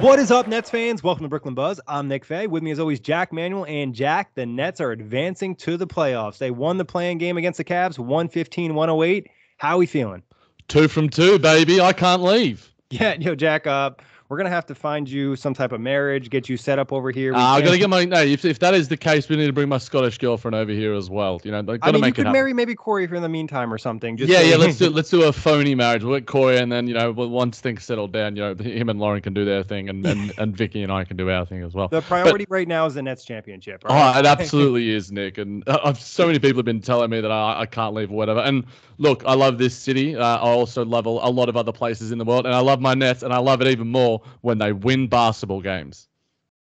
[0.00, 1.02] What is up, Nets fans?
[1.02, 1.80] Welcome to Brooklyn Buzz.
[1.88, 2.46] I'm Nick Fay.
[2.46, 4.32] With me, as always, Jack Manuel and Jack.
[4.36, 6.38] The Nets are advancing to the playoffs.
[6.38, 9.28] They won the play-in game against the Cavs, 115 108.
[9.56, 10.22] How are we feeling?
[10.68, 11.80] Two from two, baby.
[11.80, 12.72] I can't leave.
[12.90, 13.90] Yeah, yo, Jack, uh,
[14.28, 17.10] we're gonna have to find you some type of marriage, get you set up over
[17.10, 17.34] here.
[17.34, 18.20] Uh, I gotta get my no.
[18.20, 20.92] If, if that is the case, we need to bring my Scottish girlfriend over here
[20.92, 21.40] as well.
[21.44, 23.72] You know, gotta I mean, make you could marry maybe Corey for in the meantime
[23.72, 24.18] or something.
[24.18, 24.56] Just yeah, so- yeah.
[24.68, 26.04] Let's do let's do a phony marriage.
[26.04, 29.00] We'll get Corey, and then you know, once things settle down, you know, him and
[29.00, 31.62] Lauren can do their thing, and and, and Vicky and I can do our thing
[31.62, 31.88] as well.
[31.88, 33.84] The priority right now is the Nets championship.
[33.88, 35.38] all Oh, it absolutely is, Nick.
[35.38, 38.16] And uh, so many people have been telling me that I, I can't leave or
[38.16, 38.40] whatever.
[38.40, 38.66] And
[38.98, 40.16] look, I love this city.
[40.16, 42.44] Uh, I also love a, a lot of other places in the world.
[42.44, 43.22] And I love my Nets.
[43.22, 46.08] And I love it even more when they win basketball games.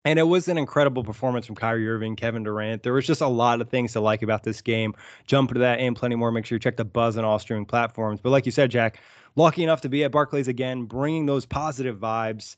[0.05, 2.83] And it was an incredible performance from Kyrie Irving, Kevin Durant.
[2.83, 4.95] There was just a lot of things to like about this game.
[5.27, 6.31] Jump into that and plenty more.
[6.31, 8.21] Make sure you check the buzz on all streaming platforms.
[8.21, 9.01] But like you said, Jack,
[9.35, 12.55] lucky enough to be at Barclays again, bringing those positive vibes.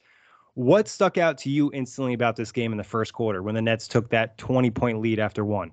[0.53, 3.61] What stuck out to you instantly about this game in the first quarter when the
[3.61, 5.71] Nets took that 20 point lead after one?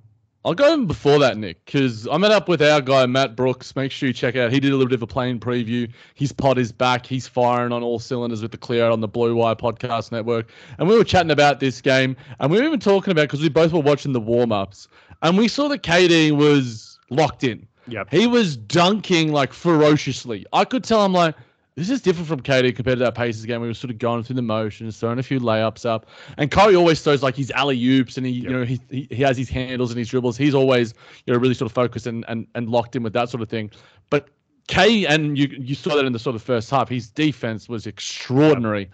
[0.48, 3.76] I'll go even before that, Nick, because I met up with our guy, Matt Brooks.
[3.76, 4.50] Make sure you check out.
[4.50, 5.92] He did a little bit of a play-in preview.
[6.14, 7.04] His pod is back.
[7.04, 10.48] He's firing on all cylinders with the Clear Out on the Blue Wire Podcast Network.
[10.78, 12.16] And we were chatting about this game.
[12.41, 14.88] And we were even talking about, because we both were watching the warm ups,
[15.20, 17.69] and we saw that KD was locked in.
[17.88, 18.08] Yep.
[18.10, 20.47] He was dunking like ferociously.
[20.54, 21.34] I could tell I'm like,
[21.78, 23.61] this is different from KD compared to that Pacers game.
[23.61, 26.06] We were sort of going through the motions, throwing a few layups up.
[26.37, 29.22] And Curry always throws like his alley oops and he, you know, he, he he
[29.22, 30.37] has his handles and his dribbles.
[30.37, 30.94] He's always,
[31.25, 33.49] you know, really sort of focused and, and, and locked in with that sort of
[33.49, 33.71] thing.
[34.11, 34.28] But
[34.67, 36.88] K and you you saw that in the sort of first half.
[36.88, 38.91] His defense was extraordinary.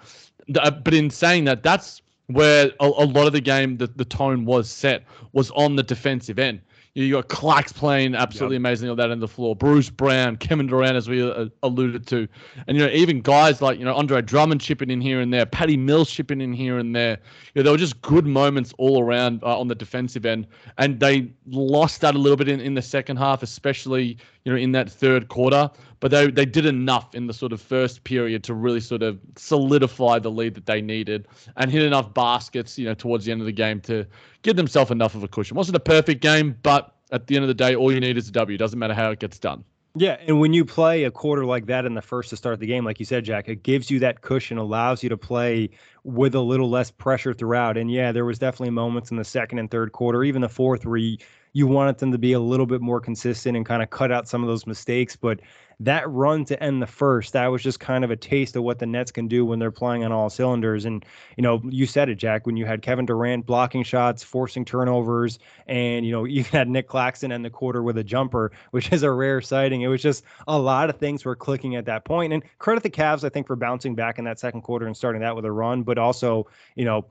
[0.55, 4.05] Uh, But in saying that, that's where a, a lot of the game, the, the
[4.05, 6.61] tone was set, was on the defensive end.
[6.97, 9.57] You got Clax playing absolutely amazing on that end of the floor.
[9.57, 12.29] Bruce Brown, Kevin Durant, as we uh, alluded to,
[12.69, 15.45] and you know even guys like you know Andre Drummond chipping in here and there,
[15.45, 17.19] Patty Mills chipping in here and there.
[17.55, 20.47] You know, there were just good moments all around uh, on the defensive end,
[20.79, 24.57] and they lost that a little bit in, in the second half, especially you know
[24.57, 25.69] in that third quarter.
[26.05, 29.19] But they they did enough in the sort of first period to really sort of
[29.37, 31.27] solidify the lead that they needed
[31.57, 34.07] and hit enough baskets, you know, towards the end of the game to
[34.43, 35.57] give themselves enough of a cushion.
[35.57, 38.29] wasn't a perfect game, but at the end of the day, all you need is
[38.29, 38.59] a W.
[38.59, 39.65] Doesn't matter how it gets done.
[39.97, 42.67] Yeah, and when you play a quarter like that in the first to start the
[42.67, 45.71] game, like you said, Jack, it gives you that cushion, allows you to play
[46.03, 47.79] with a little less pressure throughout.
[47.79, 50.85] And yeah, there was definitely moments in the second and third quarter, even the fourth,
[50.85, 51.17] where you,
[51.55, 54.29] you wanted them to be a little bit more consistent and kind of cut out
[54.29, 55.17] some of those mistakes.
[55.17, 55.41] But
[55.81, 58.79] that run to end the first, that was just kind of a taste of what
[58.79, 60.85] the Nets can do when they're playing on all cylinders.
[60.85, 61.05] And,
[61.37, 65.39] you know, you said it, Jack, when you had Kevin Durant blocking shots, forcing turnovers,
[65.67, 69.03] and, you know, you had Nick Claxton end the quarter with a jumper, which is
[69.03, 69.83] a rare sighting.
[69.83, 72.33] It was just a lot of things were clicking at that point.
[72.33, 75.21] And credit the Cavs, I think, for bouncing back in that second quarter and starting
[75.23, 77.05] that with a run, but also, you know,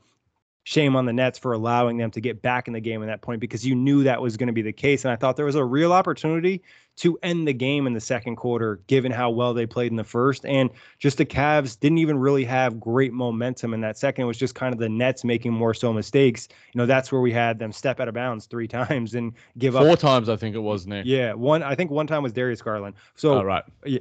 [0.65, 3.21] shame on the Nets for allowing them to get back in the game at that
[3.21, 5.03] point because you knew that was going to be the case.
[5.05, 6.61] And I thought there was a real opportunity
[6.95, 10.03] to end the game in the second quarter, given how well they played in the
[10.03, 10.45] first.
[10.45, 10.69] And
[10.99, 14.23] just the Cavs didn't even really have great momentum in that second.
[14.23, 16.47] It was just kind of the Nets making more so mistakes.
[16.73, 19.73] You know, that's where we had them step out of bounds three times and give
[19.73, 19.99] Four up.
[19.99, 21.05] times, I think it was, Nick.
[21.07, 21.63] Yeah, one.
[21.63, 22.95] I think one time was Darius Garland.
[23.15, 23.63] So Oh, right.
[23.85, 23.99] yeah,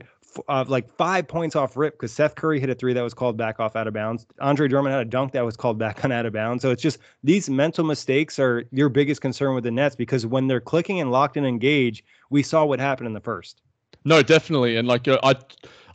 [0.48, 3.36] uh, like five points off rip because Seth Curry hit a three that was called
[3.36, 4.26] back off out of bounds.
[4.40, 6.62] Andre Drummond had a dunk that was called back on out of bounds.
[6.62, 10.46] So it's just these mental mistakes are your biggest concern with the Nets because when
[10.46, 13.62] they're clicking and locked in and engaged, we saw what happened in the first.
[14.04, 15.34] No, definitely, and like I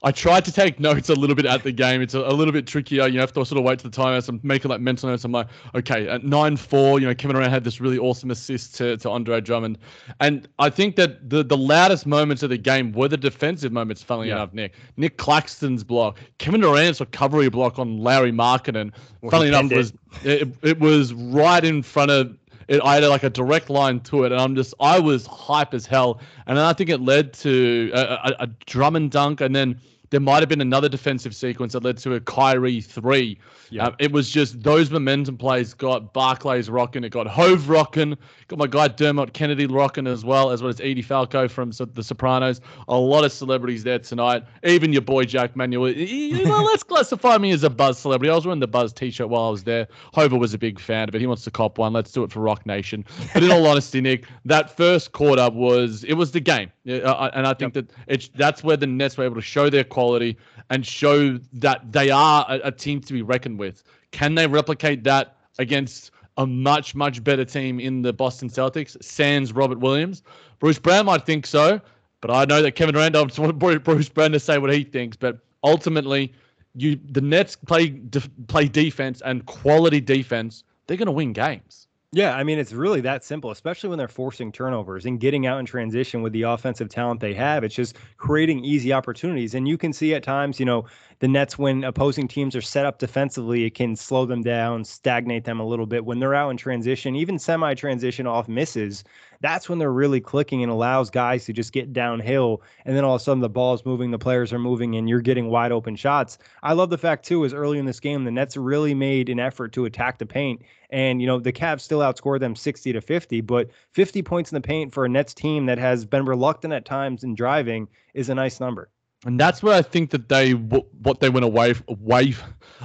[0.03, 2.01] I tried to take notes a little bit at the game.
[2.01, 3.07] It's a, a, little bit trickier.
[3.07, 4.29] You have to sort of wait to the timeouts.
[4.29, 5.23] I'm making like mental notes.
[5.23, 8.75] I'm like, okay, at 9 4, you know, Kevin Durant had this really awesome assist
[8.75, 9.77] to, to Andre Drummond.
[10.19, 14.03] And I think that the, the loudest moments of the game were the defensive moments,
[14.03, 14.35] funnily yeah.
[14.35, 14.73] enough, Nick.
[14.97, 18.91] Nic Claxton's block, Kevin Durant's recovery block on Lauri Markkanen,
[19.21, 23.23] well, funnily enough, was it, it was right in front of it, I had like
[23.23, 26.65] a direct line to it, and I'm just I was hype as hell, and then
[26.65, 30.49] I think it led to a, a, a Drummond dunk, and then there might have
[30.49, 33.37] been another defensive sequence that led to a Kyrie three.
[33.69, 33.87] Yeah.
[33.87, 38.17] Um, it was just those momentum plays got Barclays rocking, it got Hov rocking,
[38.47, 42.03] got my guy Dermot Kennedy rocking as well, as well as Edie Falco from The
[42.03, 42.61] Sopranos.
[42.87, 44.43] A lot of celebrities there tonight.
[44.63, 45.89] Even your boy Jack Manuel.
[45.91, 48.31] You know, let's classify me as a Buzz celebrity.
[48.31, 49.87] I was wearing the Buzz T-shirt while I was there.
[50.13, 51.21] Hova was a big fan of it.
[51.21, 51.93] He wants to cop one.
[51.93, 53.03] Let's do it for Roc Nation.
[53.33, 57.45] But in all honesty, Nick, that first quarter was it was the game, uh, and
[57.45, 57.87] I think yep.
[57.87, 60.37] that it's that's where the Nets were able to show their quality
[60.69, 63.81] and show that they are a, a team to be reckoned with.
[64.11, 68.95] Can they replicate that against a much, much better team in the Boston Celtics?
[69.03, 70.21] Sans Robert Williams.
[70.59, 71.81] Bruce Brown might think so,
[72.21, 75.17] but I know that Kevin Randolph just want Bruce Brown to say what he thinks.
[75.17, 76.31] But ultimately,
[76.75, 80.63] you the Nets play de- play defense and quality defense.
[80.85, 81.86] They're going to win games.
[82.17, 85.59] Yeah, I mean, it's really that simple, especially when they're forcing turnovers and getting out
[85.59, 87.63] in transition with the offensive talent they have.
[87.63, 89.53] It's just creating easy opportunities.
[89.53, 90.85] And you can see at times, you know,
[91.19, 95.43] the Nets, when opposing teams are set up defensively, it can slow them down, stagnate
[95.43, 96.05] them a little bit.
[96.05, 99.03] When they're out in transition, even semi transition off misses,
[99.41, 102.61] that's when they're really clicking and allows guys to just get downhill.
[102.85, 105.07] And then all of a sudden the ball is moving, the players are moving, and
[105.07, 106.37] you're getting wide open shots.
[106.63, 109.39] I love the fact, too, is early in this game, the Nets really made an
[109.39, 110.61] effort to attack the paint.
[110.89, 114.55] And, you know, the Cavs still outscored them 60 to 50, but 50 points in
[114.55, 118.29] the paint for a Nets team that has been reluctant at times in driving is
[118.29, 118.89] a nice number.
[119.25, 122.35] And that's where I think that they what they went away away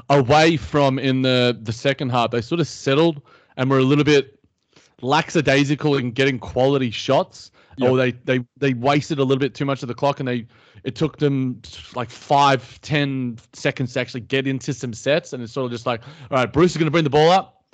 [0.09, 2.31] away from in the the second half.
[2.31, 3.21] They sort of settled
[3.59, 4.39] and were a little bit
[5.03, 7.51] lackadaisical in getting quality shots.
[7.79, 7.91] Yep.
[7.91, 10.47] Or they, they they wasted a little bit too much of the clock, and they
[10.85, 11.61] it took them
[11.95, 15.87] like five ten seconds to actually get into some sets, and it's sort of just
[15.87, 17.65] like, all right, Bruce is going to bring the ball up.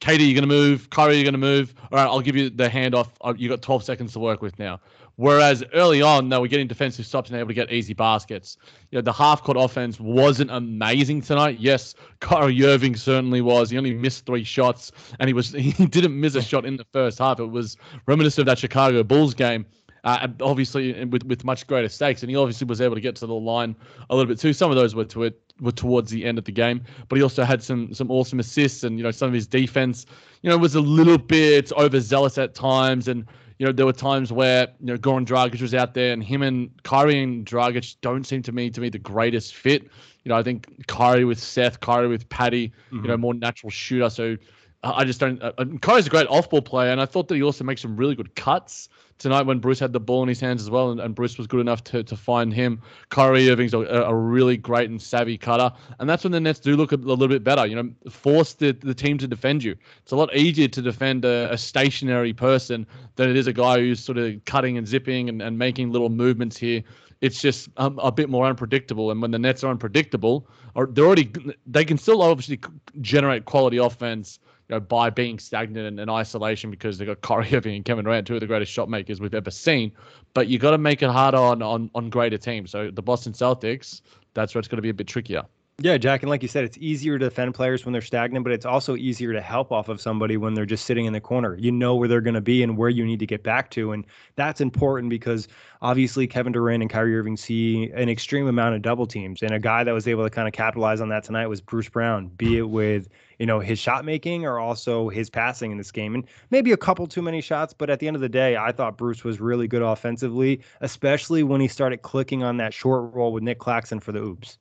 [0.00, 0.90] KD, you're going to move.
[0.90, 1.74] Kyrie, you're going to move.
[1.90, 3.08] All right, I'll give you the handoff.
[3.22, 4.78] Uh, you got 12 seconds to work with now.
[5.16, 8.58] Whereas early on, they were getting defensive stops and able to get easy baskets.
[8.90, 11.58] You know, the half court offense wasn't amazing tonight.
[11.58, 13.70] Yes, Kyrie Irving certainly was.
[13.70, 16.86] He only missed three shots, and he was he didn't miss a shot in the
[16.92, 17.40] first half.
[17.40, 19.64] It was reminiscent of that Chicago Bulls game.
[20.04, 23.26] Uh, obviously, with with much greater stakes, and he obviously was able to get to
[23.26, 23.74] the line
[24.10, 24.52] a little bit too.
[24.52, 27.22] Some of those were to it were towards the end of the game, but he
[27.22, 30.04] also had some some awesome assists, and you know some of his defense,
[30.42, 33.26] you know, was a little bit overzealous at times, and
[33.58, 36.42] you know, there were times where, you know, Goran Dragic was out there and him
[36.42, 39.84] and Kyrie and Dragic don't seem to me to be the greatest fit.
[40.24, 43.02] You know, I think Kyrie with Seth, Kyrie with Patty, mm-hmm.
[43.02, 44.10] you know, more natural shooter.
[44.10, 44.36] So
[44.82, 45.42] I just don't.
[45.42, 47.96] Uh, Kyrie's a great off ball player, and I thought that he also makes some
[47.96, 48.88] really good cuts
[49.18, 51.46] tonight when Bruce had the ball in his hands as well, and, and Bruce was
[51.46, 52.80] good enough to, to find him.
[53.10, 56.76] Kyrie Irving's a, a, really great and savvy cutter, and that's when the Nets do
[56.76, 57.66] look a, a, little bit better.
[57.66, 59.74] You know, force the, the team to defend you.
[60.02, 62.86] It's a lot easier to defend a, a stationary person
[63.16, 66.10] than it is a guy who's sort of cutting and zipping and, and making little
[66.10, 66.82] movements here.
[67.22, 71.06] It's just um, a bit more unpredictable, and when the Nets are unpredictable, or they're
[71.06, 71.32] already
[71.66, 72.60] they can still obviously
[73.00, 77.54] generate quality offense you know, by being stagnant and in isolation because they've got Kyrie
[77.54, 79.92] Irving and Kevin Durant, two of the greatest shot makers we've ever seen.
[80.34, 82.70] But you got to make it harder on, on on greater teams.
[82.70, 84.02] So the Boston Celtics,
[84.34, 85.42] that's where it's going to be a bit trickier.
[85.78, 88.52] Yeah, Jack, and like you said, it's easier to defend players when they're stagnant, but
[88.54, 91.54] it's also easier to help off of somebody when they're just sitting in the corner.
[91.58, 93.92] You know where they're going to be and where you need to get back to,
[93.92, 94.06] and
[94.36, 95.48] that's important because
[95.82, 99.58] obviously Kevin Durant and Kyrie Irving see an extreme amount of double teams, and a
[99.58, 102.56] guy that was able to kind of capitalize on that tonight was Bruce Brown, be
[102.56, 106.24] it with you know his shot making or also his passing in this game, and
[106.50, 108.96] maybe a couple too many shots, but at the end of the day, I thought
[108.96, 113.42] Bruce was really good offensively, especially when he started clicking on that short roll with
[113.42, 114.58] Nick Claxton for the oops.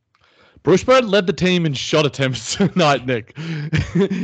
[0.65, 3.38] Bruce Brown led the team in shot attempts tonight, Nick.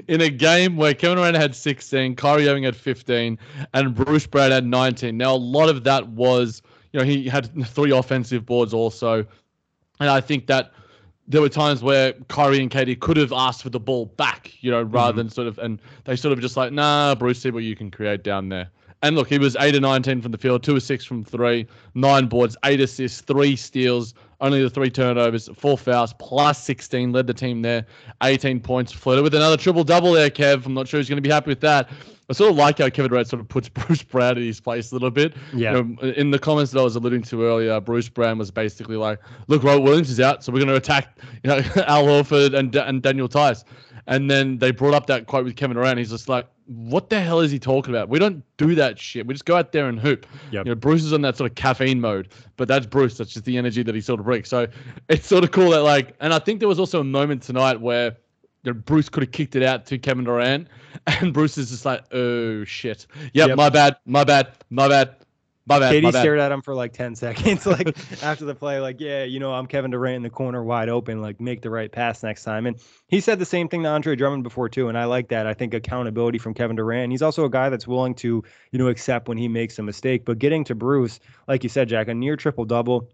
[0.08, 3.38] in a game where Kevin Durant had 16, Kyrie Irving had 15,
[3.76, 5.16] and Bruce Brown had 19.
[5.16, 9.24] Now, a lot of that was, you know, he had three offensive boards also.
[10.00, 10.72] And I think that
[11.28, 14.72] there were times where Kyrie and KD could have asked for the ball back, you
[14.72, 15.18] know, rather mm-hmm.
[15.18, 17.92] than sort of, and they sort of just like, nah, Bruce, see what you can
[17.92, 18.70] create down there.
[19.04, 21.66] And look, he was 8 or 19 from the field, 2 or 6 from 3,
[21.96, 27.28] 9 boards, 8 assists, 3 steals, only the three turnovers, four fouls, plus 16, led
[27.28, 27.86] the team there,
[28.24, 30.66] 18 points, flirted with another triple double there, Kev.
[30.66, 31.90] I'm not sure he's going to be happy with that.
[32.30, 34.92] I sort of like how Kevin Durant sort of puts Bruce Brown in his place
[34.92, 35.36] a little bit.
[35.54, 35.76] Yeah.
[35.76, 38.96] You know, in the comments that I was alluding to earlier, Bruce Brown was basically
[38.96, 41.58] like, "Look, Robert Williams is out, so we're going to attack, you know,
[41.88, 43.66] Al Horford and and Daniel Theis."
[44.08, 45.98] And then they brought up that quote with Kevin Durant.
[46.00, 48.10] He's just like, "What the hell is he talking about?
[48.10, 49.28] We don't do that shit.
[49.28, 50.66] We just go out there and hoop." Yep.
[50.66, 53.18] You know, Bruce is on that sort of caffeine mode, but that's Bruce.
[53.18, 54.48] That's just the energy that he sort of brings.
[54.50, 54.68] So
[55.10, 57.80] it's sort of cool that like, and I think there was also a moment tonight
[57.80, 58.16] where
[58.64, 60.68] you know, Bruce could have kicked it out to Kevin Durant,
[61.08, 63.58] and Bruce is just like, "Oh shit, yep, Yep.
[63.58, 65.16] my bad, my bad, my bad,
[65.66, 68.80] my bad." KD my stared at him for like 10 seconds, like after the play,
[68.80, 71.70] like, yeah, you know, I'm Kevin Durant in the corner wide open, like make the
[71.70, 72.66] right pass next time.
[72.66, 72.78] And
[73.08, 74.90] he said the same thing to Andre Drummond before too.
[74.90, 75.48] And I like that.
[75.48, 77.12] I think accountability from Kevin Durant.
[77.12, 80.26] He's also a guy that's willing to, you know, accept when he makes a mistake.
[80.26, 83.10] But getting to Bruce, like you said, Jack, a near triple double.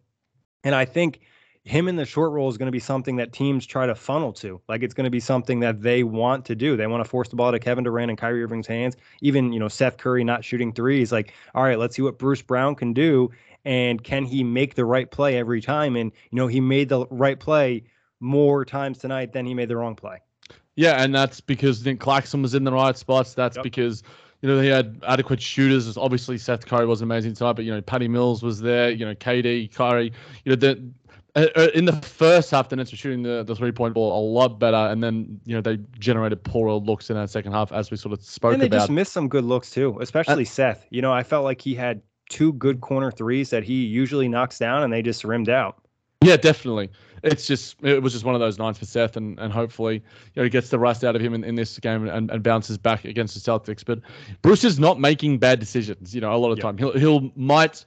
[0.63, 1.21] And I think
[1.67, 4.31] him in the short roll is going to be something that teams try to funnel
[4.33, 4.61] to.
[4.69, 6.77] Like it's going to be something that they want to do.
[6.77, 8.95] They want to force the ball to Kevin Durant and Kyrie Irving's hands.
[9.21, 11.11] Even, you know, Seth Curry not shooting threes.
[11.11, 13.29] Like, all right, let's see what Bruce Brown can do.
[13.65, 15.97] And can he make the right play every time?
[15.97, 17.83] And, you know, he made the right play
[18.21, 20.21] more times tonight than he made the wrong play.
[20.75, 23.33] Yeah, and that's because Nick Claxton was in the right spots.
[23.33, 23.63] That's Yep.
[23.63, 24.03] because
[24.41, 25.97] you know he had adequate shooters.
[25.97, 28.91] Obviously, Seth Curry was amazing tonight, but you know Patty Mills was there.
[28.91, 30.13] You know KD, Curry.
[30.45, 30.81] You know the.
[31.37, 34.19] Uh, uh, In the first half, the Nets were shooting the, the three point ball
[34.19, 37.71] a lot better, and then you know they generated poorer looks in that second half,
[37.71, 38.77] as we sort of spoke and they about.
[38.79, 40.85] just missed some good looks too, especially Seth.
[40.89, 44.59] You know, I felt like he had two good corner threes that he usually knocks
[44.59, 45.77] down and they just rimmed out.
[46.21, 46.89] Yeah, definitely.
[47.23, 50.01] It's just it was just one of those nights for Seth, and, and hopefully you
[50.35, 52.77] know he gets the rust out of him in, in this game and, and bounces
[52.77, 53.83] back against the Celtics.
[53.85, 53.99] But
[54.41, 56.15] Bruce is not making bad decisions.
[56.15, 56.63] You know, a lot of Yeah.
[56.63, 57.85] time he'll he'll might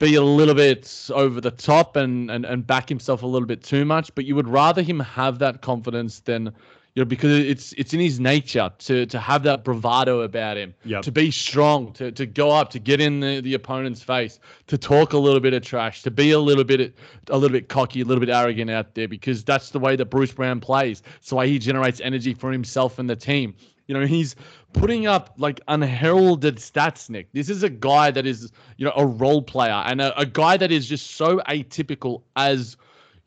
[0.00, 3.62] be a little bit over the top and, and and back himself a little bit
[3.62, 4.12] too much.
[4.16, 6.46] But you would rather him have that confidence than
[6.94, 10.74] you know because it's it's in his nature to to have that bravado about him
[10.84, 11.02] Yep.
[11.02, 14.76] to be strong, to, to go up, to get in the, the opponent's face, to
[14.76, 16.94] talk a little bit of trash, to be a little bit
[17.28, 20.06] a little bit cocky, a little bit arrogant out there, because that's the way that
[20.06, 21.02] Bruce Brown plays.
[21.18, 23.54] It's the way he generates energy for himself and the team.
[23.86, 24.36] You know, he's
[24.72, 27.32] putting up like unheralded stats, Nick.
[27.32, 30.56] This is a guy that is, you know, a role player and a, a guy
[30.56, 32.76] that is just so atypical as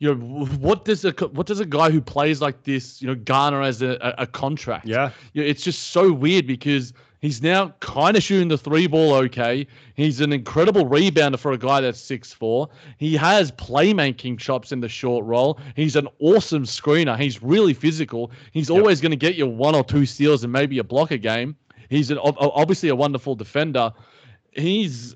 [0.00, 3.14] you know, what does a what does a guy who plays like this, you know,
[3.14, 4.86] garner as a, a, a contract?
[4.86, 5.10] Yeah.
[5.32, 6.92] Yeah, it's just so weird because
[7.24, 9.66] he's now kind of shooting the three ball okay.
[9.94, 12.68] He's an incredible rebounder for a guy that's six four.
[12.98, 15.58] He has playmaking chops in the short roll.
[15.74, 17.18] He's an awesome screener.
[17.18, 18.30] He's really physical.
[18.52, 18.78] He's Yep.
[18.78, 21.56] always going to get you one or two steals and maybe a block a game.
[21.88, 23.90] He's an, obviously a wonderful defender.
[24.52, 25.14] He's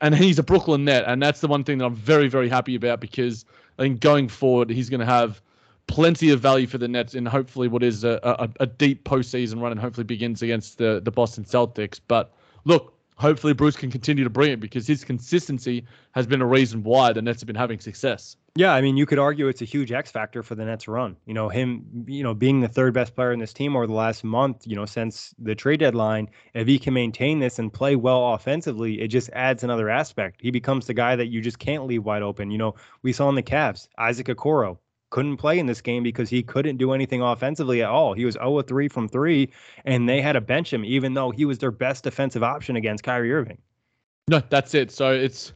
[0.00, 2.76] and he's a Brooklyn net, and that's the one thing that I'm very very happy
[2.76, 3.44] about because
[3.78, 5.42] I think going forward he's going to have
[5.86, 9.60] plenty of value for the Nets in hopefully what is a, a, a deep postseason
[9.60, 12.00] run and hopefully begins against the, the Boston Celtics.
[12.06, 12.32] But
[12.64, 16.82] look, hopefully Bruce can continue to bring it because his consistency has been a reason
[16.82, 18.36] why the Nets have been having success.
[18.56, 21.16] Yeah, I mean, you could argue it's a huge X factor for the Nets run.
[21.26, 23.92] You know, him, you know, being the third best player in this team over the
[23.92, 27.96] last month, you know, since the trade deadline, if he can maintain this and play
[27.96, 30.40] well offensively, it just adds another aspect.
[30.40, 32.50] He becomes the guy that you just can't leave wide open.
[32.50, 34.78] You know, we saw in the Cavs, Isaac Okoro
[35.16, 38.12] couldn't play in this game because he couldn't do anything offensively at all.
[38.12, 39.48] He was 0 3 from three,
[39.86, 43.02] and they had to bench him, even though he was their best defensive option against
[43.02, 43.56] Kyrie Irving.
[44.28, 44.90] No, that's it.
[44.90, 45.54] So it's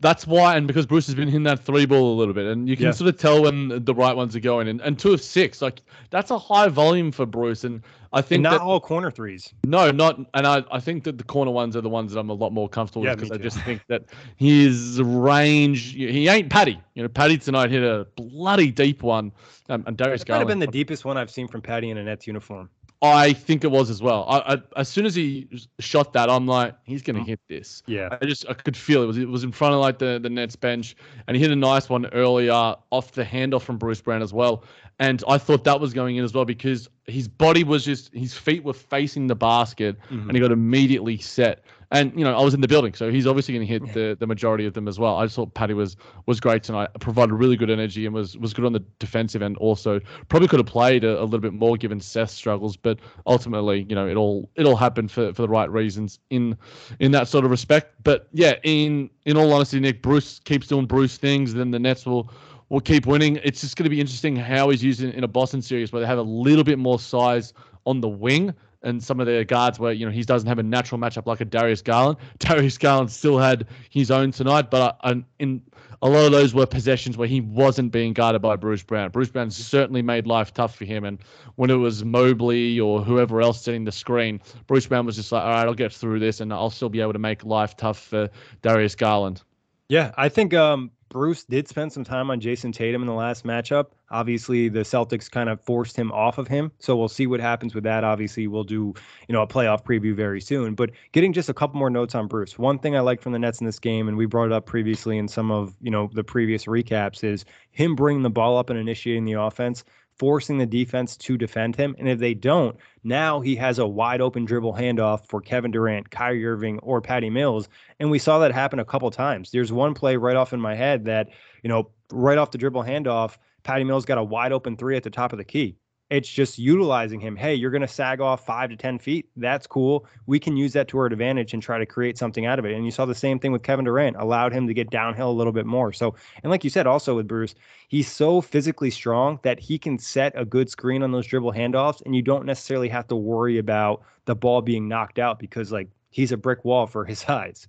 [0.00, 2.68] that's why, and because Bruce has been hitting that three ball a little bit, and
[2.68, 2.90] you can Yeah.
[2.92, 4.68] sort of tell when the right ones are going.
[4.68, 7.64] And, and two of six, like that's a high volume for Bruce.
[7.64, 7.82] And
[8.12, 9.52] I think And not that, all corner threes.
[9.66, 12.30] No, not, and I, I think that the corner ones are the ones that I'm
[12.30, 14.04] a lot more comfortable Yeah, with because I just think that
[14.36, 16.80] his range, he ain't Patty.
[16.94, 19.32] You know, Patty tonight hit a bloody deep one,
[19.68, 20.48] um, and Darius It might have Garland.
[20.48, 22.70] been the deepest one I've seen from Patty in a Nets uniform.
[23.00, 24.24] I think it was as well.
[24.28, 27.26] I, I, as soon as he shot that, I'm like, he's gonna mm.
[27.26, 27.82] hit this.
[27.86, 28.18] Yeah.
[28.20, 29.04] I just I could feel it.
[29.04, 31.52] it was it was in front of like the the Nets bench, and he hit
[31.52, 34.64] a nice one earlier off the handoff from Bruce Brown as well.
[34.98, 38.34] And I thought that was going in as well because his body was just his
[38.34, 39.96] feet were facing the basket,
[40.28, 41.64] and he got immediately set.
[41.90, 44.14] And you know I was in the building, so he's obviously going to hit the,
[44.20, 45.16] the majority of them as well.
[45.16, 45.96] I just thought Patty was
[46.26, 49.56] was great tonight, provided really good energy and was was good on the defensive end.
[49.56, 49.98] Also,
[50.28, 53.94] probably could have played a, a little bit more given Seth's struggles, but ultimately, you
[53.94, 56.58] know, it all it all happened for, for the right reasons in
[57.00, 57.94] in that sort of respect.
[58.04, 62.04] But yeah, in in all honesty, Nick Bruce keeps doing Bruce things, then the Nets
[62.04, 62.30] will
[62.68, 63.38] will keep winning.
[63.42, 66.06] It's just going to be interesting how he's used in, a Boston series where they
[66.06, 67.52] have a little bit more size
[67.86, 68.54] on the wing.
[68.82, 71.40] and some of their guards where you know he doesn't have a natural matchup like
[71.40, 72.18] a Darius Garland.
[72.38, 75.62] Darius Garland still had his own tonight, but uh, in
[76.00, 79.10] a lot of those were possessions where he wasn't being guarded by Bruce Brown.
[79.10, 81.18] Bruce Brown certainly made life tough for him, and
[81.56, 85.42] when it was Mobley or whoever else setting the screen, Bruce Brown was just like,
[85.42, 87.98] "All right, I'll get through this, and I'll still be able to make life tough
[87.98, 88.30] for
[88.62, 89.42] Darius Garland."
[89.88, 93.44] Yeah, I think um, Bruce did spend some time on Jayson Tatum in the last
[93.44, 93.86] matchup.
[94.10, 96.70] Obviously, the Celtics kind of forced him off of him.
[96.78, 98.04] So we'll see what happens with that.
[98.04, 98.94] Obviously, we'll do,
[99.26, 100.74] you know, a playoff preview very soon.
[100.74, 102.58] But getting just a couple more notes on Bruce.
[102.58, 104.66] One thing I like from the Nets in this game, and we brought it up
[104.66, 108.70] previously in some of, you know, the previous recaps, is him bringing the ball up
[108.70, 109.84] and initiating the offense
[110.18, 111.94] forcing the defense to defend him.
[111.98, 116.10] And if they don't, now he has a wide open dribble handoff for Kevin Durant,
[116.10, 117.68] Kyrie Irving, or Patty Mills.
[118.00, 119.50] And we saw that happen a couple times.
[119.50, 121.28] There's one play right off in my head that,
[121.62, 125.02] you know, right off the dribble handoff, Patty Mills got a wide open three at
[125.02, 125.76] the top of the key.
[126.10, 127.36] It's just utilizing him.
[127.36, 129.28] Hey, you're going to sag off five to 10 feet.
[129.36, 130.06] That's cool.
[130.24, 132.74] We can use that to our advantage and try to create something out of it.
[132.74, 135.32] And you saw the same thing with Kevin Durant, allowed him to get downhill a
[135.32, 135.92] little bit more.
[135.92, 137.54] So, and like you said, also with Bruce,
[137.88, 142.00] he's so physically strong that he can set a good screen on those dribble handoffs.
[142.06, 145.88] And you don't necessarily have to worry about the ball being knocked out because, like,
[146.10, 147.68] he's a brick wall for his size.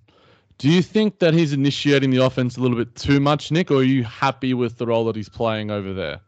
[0.56, 3.76] Do you think that he's initiating the offense a little bit too much, Nick, or
[3.76, 6.20] are you happy with the role that he's playing over there?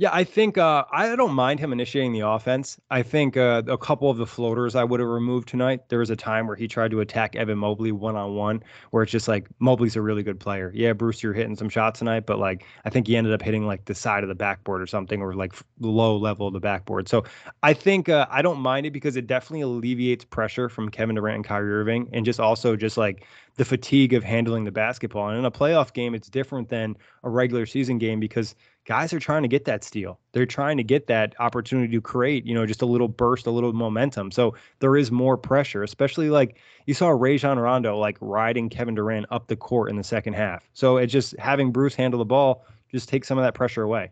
[0.00, 2.80] Yeah, I think uh, I don't mind him initiating the offense.
[2.90, 5.90] I think uh, a couple of the floaters I would have removed tonight.
[5.90, 9.02] There was a time where he tried to attack Evan Mobley one on one, where
[9.02, 10.72] it's just like Mobley's a really good player.
[10.74, 13.66] Yeah, Bruce, you're hitting some shots tonight, but like I think he ended up hitting
[13.66, 17.06] like the side of the backboard or something, or like low level of the backboard.
[17.06, 17.24] So
[17.62, 21.36] I think uh, I don't mind it because it definitely alleviates pressure from Kevin Durant
[21.36, 23.26] and Kyrie Irving, and just also just like
[23.60, 25.28] the fatigue of handling the basketball.
[25.28, 28.54] And in a playoff game, it's different than a regular season game because
[28.86, 30.18] guys are trying to get that steal.
[30.32, 33.50] They're trying to get that opportunity to create, you know, just a little burst, a
[33.50, 34.30] little momentum.
[34.30, 39.26] So there is more pressure, especially like you saw Rajon Rondo like riding Kevin Durant
[39.30, 40.66] up the court in the second half.
[40.72, 44.10] So it just having Bruce handle the ball just takes some of that pressure away.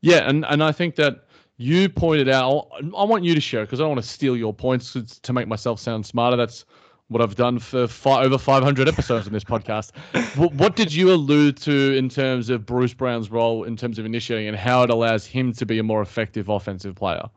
[0.00, 1.26] Yeah, and and I think that
[1.58, 2.70] you pointed out.
[2.98, 5.46] I want you to share because I don't want to steal your points to make
[5.46, 6.36] myself sound smarter.
[6.36, 6.64] That's
[7.08, 9.92] what I've done for five, over 500 episodes in this podcast.
[10.36, 14.06] what, what, did you allude to in terms of Bruce Brown's role in terms of
[14.06, 17.28] initiating and how it allows him to be a more effective offensive player?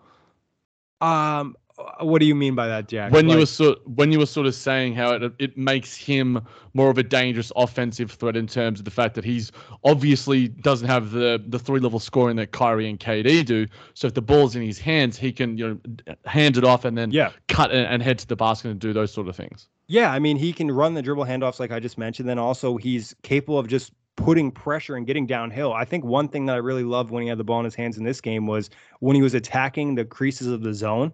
[1.01, 1.55] Um,
[1.99, 3.11] what do you mean by that, Jack?
[3.11, 5.95] When like, you were sort when you were sort of saying how it it makes
[5.95, 6.41] him
[6.73, 9.51] more of a dangerous offensive threat in terms of the fact that he's
[9.83, 13.67] obviously doesn't have the the three level scoring that Kyrie and KD do.
[13.93, 16.97] So if the ball's in his hands, he can you know hand it off and
[16.97, 17.31] then yeah.
[17.47, 19.67] cut and, and head to the basket and do those sort of things.
[19.87, 22.27] Yeah, I mean he can run the dribble handoffs like I just mentioned.
[22.27, 25.73] Then also he's capable of just putting pressure and getting downhill.
[25.73, 27.75] I think one thing that I really loved when he had the ball in his
[27.75, 31.13] hands in this game was when he was attacking the creases of the zone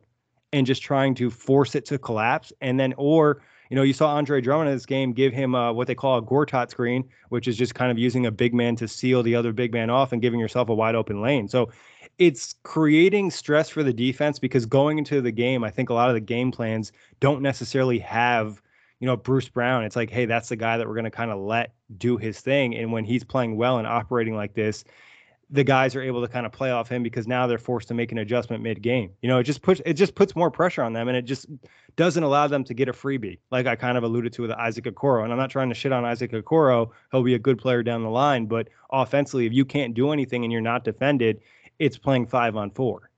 [0.54, 2.54] and just trying to force it to collapse.
[2.62, 5.74] And then, or, you know, you saw Andre Drummond in this game give him uh,
[5.74, 8.76] what they call a Gortat screen, which is just kind of using a big man
[8.78, 11.48] to seal the other big man off and giving yourself a wide open lane.
[11.48, 11.70] So
[12.20, 16.10] it's creating stress for the defense because going into the game, I think a lot
[16.10, 18.62] of the game plans don't necessarily have,
[19.00, 19.84] you know, Bruce Brown.
[19.84, 22.40] It's like, hey, that's the guy that we're going to kind of let do his
[22.40, 22.76] thing.
[22.76, 24.84] And when he's playing well and operating like this,
[25.54, 27.94] the guys are able to kind of play off him because now they're forced to
[27.94, 29.12] make an adjustment mid game.
[29.22, 31.46] You know, it just puts it just puts more pressure on them and it just
[31.96, 34.86] doesn't allow them to get a freebie, like I kind of alluded to with Isaac
[34.86, 35.24] Okoro.
[35.24, 36.90] And I'm not trying to shit on Isaac Okoro.
[37.12, 40.44] He'll be a good player down the line, but offensively, if you can't do anything
[40.44, 41.40] and you're not defended,
[41.78, 43.12] it's playing five on four.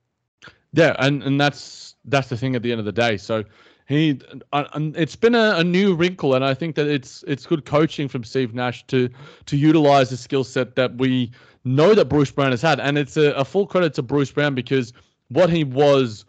[0.74, 3.16] Yeah, and and that's that's the thing at the end of the day.
[3.16, 3.44] So
[3.88, 4.20] he
[4.52, 8.08] uh, it's been a, a, new wrinkle and i think that it's it's good coaching
[8.08, 9.08] from steve nash to
[9.44, 11.30] to utilize the skill set that we
[11.66, 12.80] know that bruce brown has had.
[12.80, 14.92] And it's a, a full credit to bruce brown because
[15.28, 16.24] what he was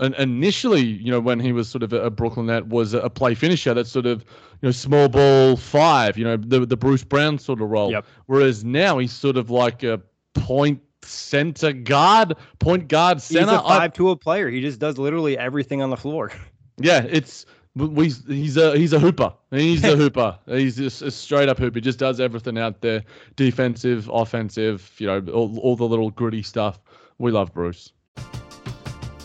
[0.00, 3.72] initially you know when he was sort of a, brooklyn net was a play finisher
[3.72, 4.22] that sort of
[4.60, 7.92] you know small ball five you know the the bruce brown sort of role.
[7.92, 8.04] Yep.
[8.26, 10.02] whereas now he's sort of like a
[10.34, 14.48] point center guard point guard center he's a five tool player.
[14.50, 16.30] He just does literally everything on the floor.
[16.76, 19.32] Yeah, it's we, he's a he's a hooper.
[19.50, 20.38] He's a hooper.
[20.46, 21.76] He's just a straight up hooper.
[21.76, 23.02] He just does everything out there,
[23.36, 24.92] defensive, offensive.
[24.98, 26.78] You know, all, all the little gritty stuff.
[27.18, 27.92] We love Bruce.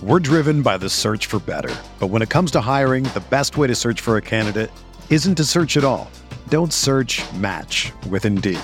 [0.02, 3.58] We're driven by the search for better, but when it comes to hiring, the best
[3.58, 4.72] way to search for a candidate
[5.10, 6.10] isn't to search at all.
[6.48, 7.22] Don't search.
[7.34, 8.60] Match with Indeed.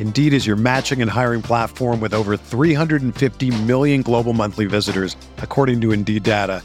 [0.00, 5.80] Indeed is your matching and hiring platform with over 350 million global monthly visitors, according
[5.82, 6.64] to Indeed data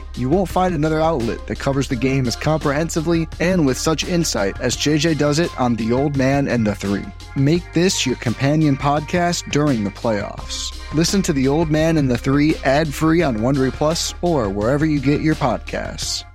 [0.17, 4.59] You won't find another outlet that covers the game as comprehensively and with such insight
[4.59, 7.05] as JJ does it on The Old Man and the Three.
[7.35, 10.77] Make this your companion podcast during the playoffs.
[10.93, 14.85] Listen to The Old Man and the Three ad free on Wondery Plus or wherever
[14.85, 16.25] you get your podcasts.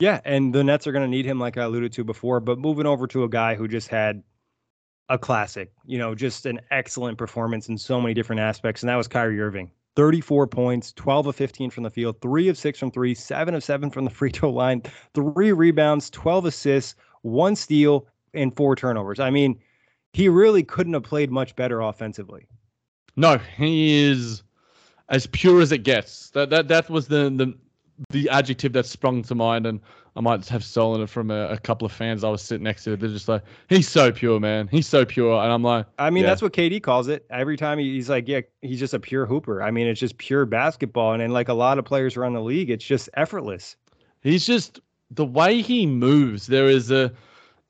[0.00, 2.40] Yeah, and the Nets are going to need him, like I alluded to before.
[2.40, 4.22] But moving over to a guy who just had
[5.10, 8.96] a classic, you know, just an excellent performance in so many different aspects, and that
[8.96, 9.72] was Kyrie Irving.
[9.96, 13.64] 34 points, 12 of 15 from the field, three of six from three, seven of
[13.64, 14.82] seven from the free throw line,
[15.14, 19.20] three rebounds, 12 assists, one steal, and four turnovers.
[19.20, 19.58] I mean,
[20.12, 22.46] he really couldn't have played much better offensively.
[23.16, 24.42] No, he is
[25.08, 26.30] as pure as it gets.
[26.30, 27.54] That that that was the the
[28.10, 29.80] the adjective that sprung to mind, and
[30.16, 32.84] I might have stolen it from a, a, couple of fans I was sitting next
[32.84, 32.96] to.
[32.96, 34.68] They're just like, "He's so pure, man.
[34.68, 36.30] He's so pure," and I'm like, I mean, yeah.
[36.30, 37.26] that's what KD calls it.
[37.30, 40.46] Every time he's like, "Yeah, he's just a pure hooper." I mean, it's just pure
[40.46, 43.76] basketball, and, and like a lot of players around the league, it's just effortless.
[44.22, 46.48] He's just the way he moves.
[46.48, 47.12] There is a,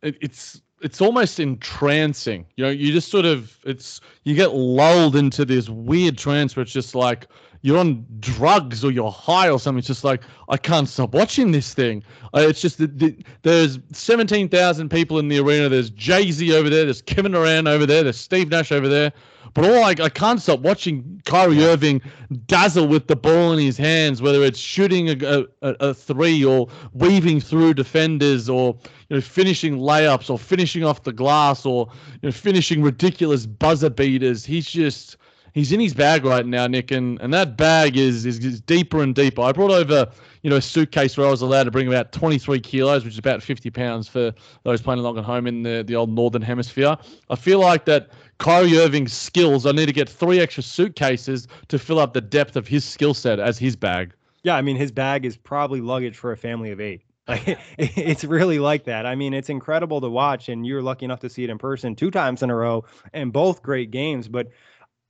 [0.03, 2.47] it, it's it's almost entrancing.
[2.57, 6.63] You know, you just sort of it's you get lulled into this weird trance where
[6.63, 7.27] it's just like
[7.63, 9.79] you're on drugs or you're high or something.
[9.79, 12.03] It's just like I can't stop watching this thing.
[12.35, 15.69] Uh, it's just that the, there's 17,000 people in the arena.
[15.69, 16.85] There's Jay Z over there.
[16.85, 18.03] There's Kevin Durant over there.
[18.03, 19.13] There's Steve Nash over there.
[19.53, 22.01] But all I, I can't stop watching Kyrie Irving
[22.47, 26.69] dazzle with the ball in his hands, whether it's shooting a, a, a three or
[26.93, 28.77] weaving through defenders or
[29.09, 31.89] you know finishing layups or finishing off the glass or
[32.23, 34.45] you know finishing ridiculous buzzer beaters.
[34.45, 35.17] He's just
[35.55, 39.03] he's in his bag right now, Nick, and, and that bag is, is, is deeper
[39.03, 39.43] and deeper.
[39.43, 40.09] I brought over,
[40.43, 43.19] you know, a suitcase where I was allowed to bring about 23 kilos, which is
[43.19, 44.33] about 50 pounds for
[44.65, 46.97] those playing along at home in the, the old northern hemisphere.
[47.29, 51.79] I feel like that Kyrie Irving's skills, I need to get three extra suitcases to
[51.79, 54.15] fill up the depth of his skill set as his bag.
[54.43, 57.03] Yeah, I mean, his bag is probably luggage for a family of eight.
[57.29, 59.07] Like it's really like that.
[59.07, 61.95] I mean, it's incredible to watch, and you're lucky enough to see it in person
[61.95, 64.27] two times in a row, and both great games.
[64.27, 64.49] But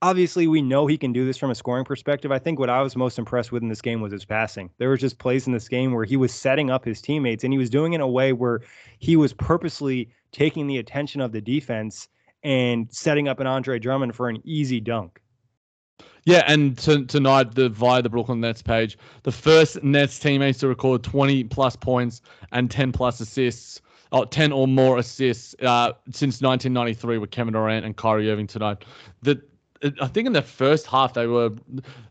[0.01, 2.31] obviously we know he can do this from a scoring perspective.
[2.31, 4.69] I think what I was most impressed with in this game was his passing.
[4.77, 7.53] There was just plays in this game where he was setting up his teammates and
[7.53, 8.61] he was doing it in a way where
[8.99, 12.07] he was purposely taking the attention of the defense
[12.43, 15.21] and setting up an Andre Drummond for an easy dunk.
[16.25, 20.67] Yeah, and t- tonight the via the Brooklyn Nets page, the first Nets teammates to
[20.67, 23.81] record 20 plus points and 10 plus assists.
[24.13, 28.83] Oh, 10 or more assists uh, since 1993 with Kevin Durant and Kyrie Irving tonight.
[29.21, 29.41] The
[30.01, 31.51] I think in the first half they were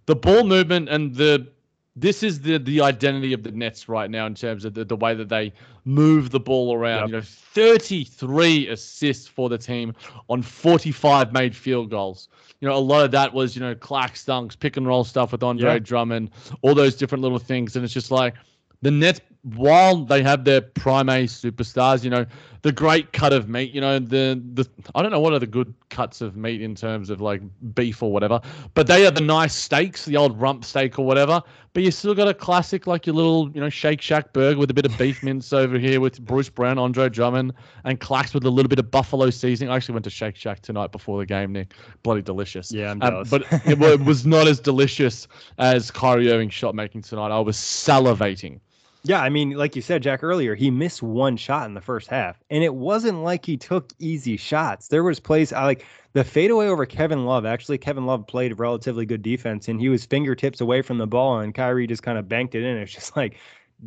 [0.06, 1.48] the ball movement and the
[1.96, 4.96] this is the the identity of the Nets right now in terms of the, the
[4.96, 5.52] way that they
[5.84, 7.00] move the ball around.
[7.00, 7.08] Yep.
[7.08, 9.94] You know, 33 assists for the team
[10.28, 12.28] on 45 made field goals.
[12.60, 15.32] You know, a lot of that was, you know, Clax dunks, pick and roll stuff
[15.32, 16.30] with Andre Drummond,
[16.62, 17.74] all those different little things.
[17.76, 18.34] And it's just like
[18.82, 22.26] the Nets while they have their prime A superstars, you know,
[22.62, 25.46] the great cut of meat, you know, the the I don't know what are the
[25.46, 27.40] good cuts of meat in terms of like
[27.74, 28.40] beef or whatever,
[28.74, 31.42] but they are the nice steaks, the old rump steak or whatever.
[31.72, 34.70] But you still got a classic like your little, you know, Shake Shack burger with
[34.70, 37.52] a bit of beef mince over here with Bruce Brown, Andre Drummond,
[37.84, 39.70] and Clacks with a little bit of buffalo seasoning.
[39.70, 41.72] I actually went to Shake Shack tonight before the game, Nick.
[42.02, 42.72] Bloody delicious.
[42.72, 47.02] Yeah, I'm Um, but it, it was not as delicious as Kyrie Irving shot making
[47.02, 47.30] tonight.
[47.30, 48.60] I was salivating.
[49.02, 52.08] Yeah, I mean, like you said, Jack earlier, he missed one shot in the first
[52.08, 54.88] half, and it wasn't like he took easy shots.
[54.88, 57.46] There was plays I like the fadeaway over Kevin Love.
[57.46, 61.40] Actually, Kevin Love played relatively good defense, and he was fingertips away from the ball,
[61.40, 62.76] and Kyrie just kind of banked it in.
[62.76, 63.38] It's just like,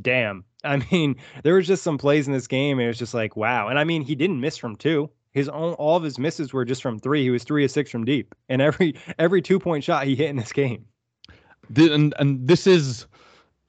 [0.01, 0.43] damn.
[0.63, 3.35] I mean, there was just some plays in this game, and it was just like,
[3.35, 3.67] wow.
[3.67, 5.09] And I mean, he didn't miss from two.
[5.33, 7.23] His own all of his misses were just from three.
[7.23, 10.29] He was three of six from deep, and every every two point shot he hit
[10.29, 10.85] in this game.
[11.73, 13.07] Th- and and this is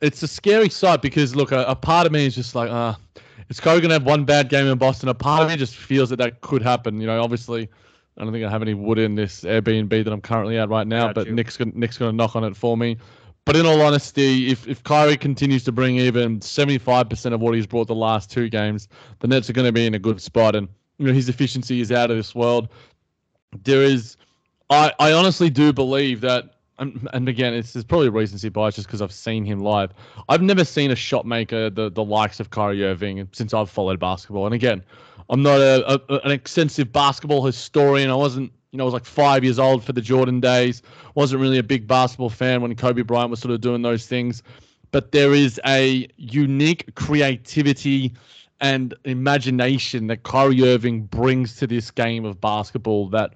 [0.04, 2.94] it's a scary sight because look, a, a part of me is just like, uh,
[3.48, 5.08] it's Curry gonna have one bad game in Boston.
[5.08, 7.00] A part of me just feels that that could happen.
[7.00, 7.68] You know, obviously,
[8.16, 10.86] I don't think I have any wood in this Airbnb that I'm currently at right
[10.86, 11.34] now, Got but you.
[11.34, 12.96] Nick's gonna Nick's gonna knock on it for me.
[13.44, 17.66] But in all honesty, if if Kyrie continues to bring even 75% of what he's
[17.66, 18.88] brought the last two games,
[19.18, 20.66] the Nets are going to be in a good spot, and
[20.98, 22.68] you know his efficiency is out of this world.
[23.64, 24.16] There is,
[24.70, 28.88] I I honestly do believe that and, and again, it's, it's probably recency bias just
[28.88, 29.92] because I've seen him live.
[30.28, 34.00] I've never seen a shot maker the, the likes of Kyrie Irving since I've followed
[34.00, 34.46] basketball.
[34.46, 34.82] And again,
[35.30, 38.10] I'm not a, a an extensive basketball historian.
[38.10, 40.82] I wasn't, you know, I was like five years old for the Jordan days.
[41.14, 44.42] wasn't really a big basketball fan when Kobe Bryant was sort of doing those things.
[44.90, 48.12] But there is a unique creativity
[48.60, 53.34] and imagination that Kyrie Irving brings to this game of basketball that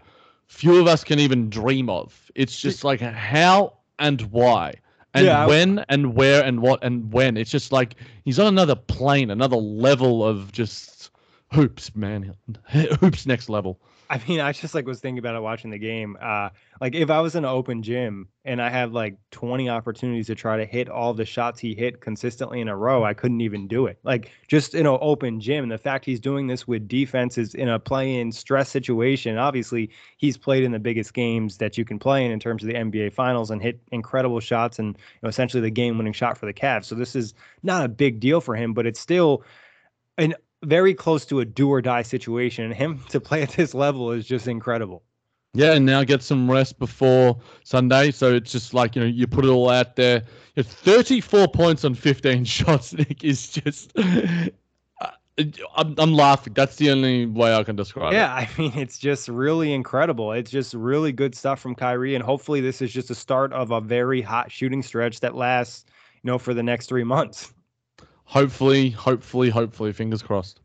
[0.48, 2.30] few of us can even dream of.
[2.34, 4.74] It's just like how and why
[5.14, 7.36] and Yeah, when and where and what and when.
[7.36, 11.10] It's just like he's on another plane, another level of just
[11.52, 12.34] hoops, man.
[13.00, 13.80] Hoops next level.
[14.10, 16.16] I mean, I just like was thinking about it watching the game.
[16.20, 16.48] Uh,
[16.80, 20.34] like if I was in an open gym and I had like 20 opportunities to
[20.34, 23.68] try to hit all the shots he hit consistently in a row, I couldn't even
[23.68, 23.98] do it.
[24.04, 27.78] Like just in an open gym, the fact he's doing this with defenses in a
[27.78, 29.36] play-in stress situation.
[29.36, 32.68] Obviously, he's played in the biggest games that you can play in in terms of
[32.68, 36.46] the NBA Finals and hit incredible shots and you know, essentially the game-winning shot for
[36.46, 36.86] the Cavs.
[36.86, 39.42] So this is not a big deal for him, but it's still
[40.16, 42.64] an very close to a do or die situation.
[42.64, 45.02] And him to play at this level is just incredible.
[45.54, 48.10] Yeah, and now get some rest before Sunday.
[48.10, 50.22] So it's just like, you know, you put it all out there.
[50.54, 53.92] You know, 34 points on 15 shots, Nick, is just.
[53.96, 54.48] Uh,
[55.76, 56.52] I'm, I'm laughing.
[56.52, 58.16] That's the only way I can describe it.
[58.16, 60.32] Yeah, I mean, it's just really incredible.
[60.32, 62.14] It's just really good stuff from Kyrie.
[62.14, 65.86] And hopefully, this is just a start of a very hot shooting stretch that lasts,
[66.22, 67.54] you know, for the next three months.
[68.28, 70.60] Hopefully, hopefully, hopefully, fingers crossed.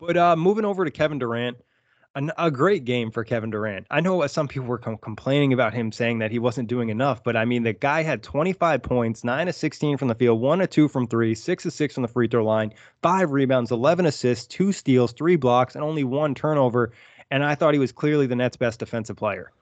[0.00, 1.58] But uh, moving over to Kevin Durant,
[2.14, 3.86] an, a great game for Kevin Durant.
[3.90, 7.22] I know some people were com- complaining about him saying that he wasn't doing enough,
[7.22, 10.62] but I mean, the guy had 25 points, 9 of 16 from the field, 1
[10.62, 14.06] of 2 from 3, 6 of 6 from the free throw line, 5 rebounds, 11
[14.06, 16.92] assists, 2 steals, 3 blocks, and only 1 turnover.
[17.30, 19.52] And I thought he was clearly the Nets' best defensive player.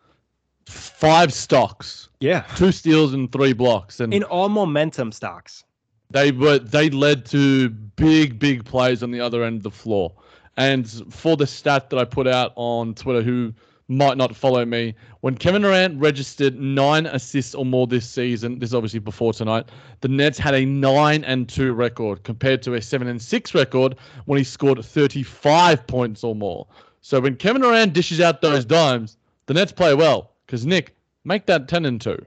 [0.67, 2.43] Five stocks, Yeah.
[2.55, 3.99] two steals, and three blocks.
[3.99, 5.65] And In all momentum stocks.
[6.13, 10.13] They were they led to big big plays on the other end of the floor.
[10.57, 13.55] And for the stat that i put out on twitter who
[13.89, 18.71] might not follow me when kevin durant registered nine assists or more this season this
[18.71, 19.71] is obviously before tonight
[20.01, 23.97] the nets had a 9 and 2 record compared to a 7 and 6 record
[24.27, 26.67] when he scored 35 points or more.
[27.01, 30.95] So when kevin durant dishes out those dimes the nets play well because nick
[31.25, 32.27] make that 10 and 2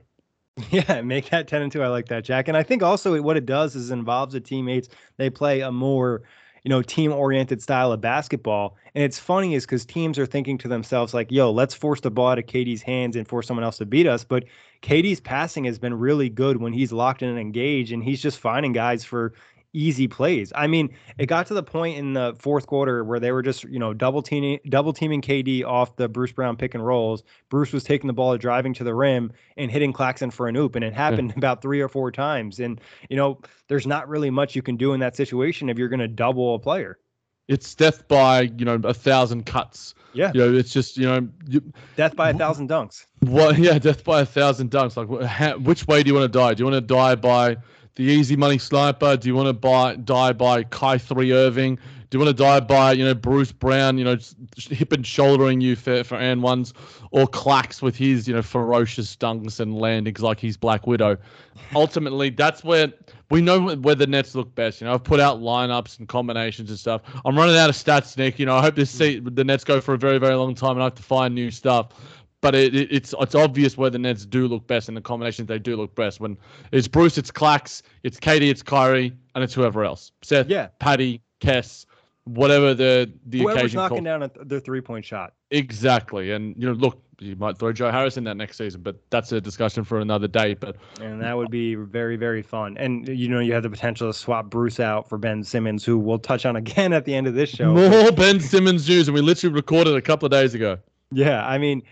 [0.70, 1.82] Yeah, make that 10 and 2.
[1.82, 2.48] I like that, Jack.
[2.48, 4.88] And I think also what it does is involves the teammates.
[5.18, 6.22] They play a more,
[6.64, 8.76] you know, team oriented style of basketball.
[8.94, 12.10] And it's funny is because teams are thinking to themselves, like, yo, let's force the
[12.10, 14.24] ball out of KD's hands and force someone else to beat us.
[14.24, 14.44] But
[14.82, 18.38] KD's passing has been really good when he's locked in and engaged, and he's just
[18.38, 19.34] finding guys for
[19.76, 20.52] easy plays.
[20.56, 23.64] I mean, it got to the point in the fourth quarter where they were just,
[23.64, 27.22] you know, double teaming double teaming KD off the Bruce Brown pick and rolls.
[27.50, 30.74] Bruce was taking the ball, driving to the rim, and hitting Claxton for an oop,
[30.76, 32.58] and it happened about three or four times.
[32.58, 35.88] And you know, there's not really much you can do in that situation if you're
[35.88, 36.98] going to double a player.
[37.48, 41.28] it's death by you know a thousand cuts Yeah, you know it's just you know
[41.46, 41.60] you,
[41.96, 43.06] death by a thousand dunks.
[43.20, 46.24] what yeah death by a thousand dunks like wh- how, which way do you want
[46.32, 47.56] to die do you want to die by
[47.96, 51.78] the easy money sniper do you want to buy die by Kyrie Irving
[52.10, 54.16] Do you want to die by you know Bruce Brown, you know,
[54.56, 56.72] hip and shouldering you for for and ones,
[57.10, 61.16] or Clax with his you know ferocious dunks and landings like he's Black Widow?
[61.74, 62.92] Ultimately, that's where
[63.30, 64.80] we know where the Nets look best.
[64.80, 67.02] You know, I've put out lineups and combinations and stuff.
[67.24, 68.38] I'm running out of stats, Nick.
[68.38, 70.72] You know, I hope this see the Nets go for a very very long time,
[70.72, 71.88] and I have to find new stuff
[72.46, 75.48] but it, it, it's it's obvious where the Nets do look best and the combinations
[75.48, 76.20] they do look best.
[76.20, 76.38] When
[76.70, 80.12] it's Bruce, it's Clax, it's KD, it's Kyrie, and it's whoever else.
[80.22, 80.68] Seth, yeah.
[80.78, 81.86] Patty, Kess,
[82.22, 83.76] whatever the the Whoever's occasion.
[83.78, 84.18] knocking call.
[84.20, 85.32] down their three point shot.
[85.50, 88.94] Exactly, and you know, look, you might throw Joe Harris in that next season, but
[89.10, 90.54] that's a discussion for another day.
[90.54, 92.76] But And that would be very, very fun.
[92.78, 95.98] And you know, you have the potential to swap Bruce out for Ben Simmons, who
[95.98, 97.72] we'll touch on again at the end of this show.
[97.74, 100.78] more Ben Simmons news, and we literally recorded a couple of days ago.
[101.12, 101.82] Yeah, I mean,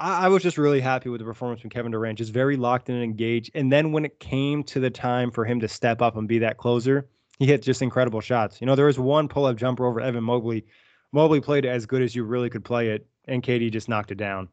[0.00, 2.88] I, I was just really happy with the performance from Kevin Durant, just very locked
[2.88, 3.50] in and engaged.
[3.54, 6.38] And then when it came to the time for him to step up and be
[6.40, 7.08] that closer,
[7.38, 8.60] he hit just incredible shots.
[8.60, 10.66] You know, there was one pull-up jumper over Evan Mobley.
[11.12, 14.18] Mobley played as good as you really could play it, and KD just knocked it
[14.18, 14.48] down.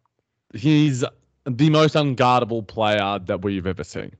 [0.53, 1.03] He's
[1.45, 4.11] the most unguardable player that we've ever seen.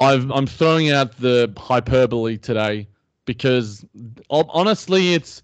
[0.00, 2.88] I've, I'm throwing out the hyperbole today
[3.24, 3.84] because
[4.30, 5.42] honestly, it's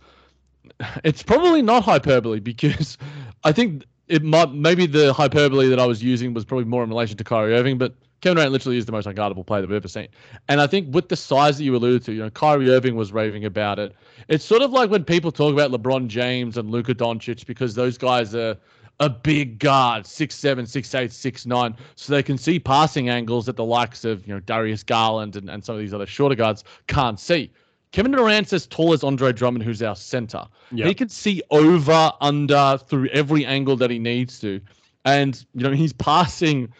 [1.04, 2.98] it's probably not hyperbole because
[3.44, 6.90] I think it might maybe the hyperbole that I was using was probably more in
[6.90, 9.76] relation to Kyrie Irving, but Kevin Durant literally is the most unguardable player that we've
[9.76, 10.08] ever seen.
[10.48, 13.12] And I think with the size that you alluded to, you know, Kyrie Irving was
[13.12, 13.94] raving about it.
[14.28, 17.98] It's sort of like when people talk about LeBron James and Luka Doncic because those
[17.98, 18.56] guys are
[19.00, 23.46] a big guard, six seven, six eight, six nine, so they can see passing angles
[23.46, 26.36] that the likes of you know Darius Garland and, and some of these other shorter
[26.36, 27.50] guards can't see.
[27.92, 30.46] Kevin Durant's as tall as Andre Drummond, who's our center.
[30.72, 30.86] Yep.
[30.88, 34.60] He can see over, under, through every angle that he needs to,
[35.04, 36.72] and you know he's passing,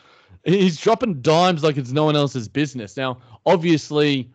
[0.44, 2.96] he's dropping dimes like it's no one else's business.
[2.96, 4.30] Now, obviously,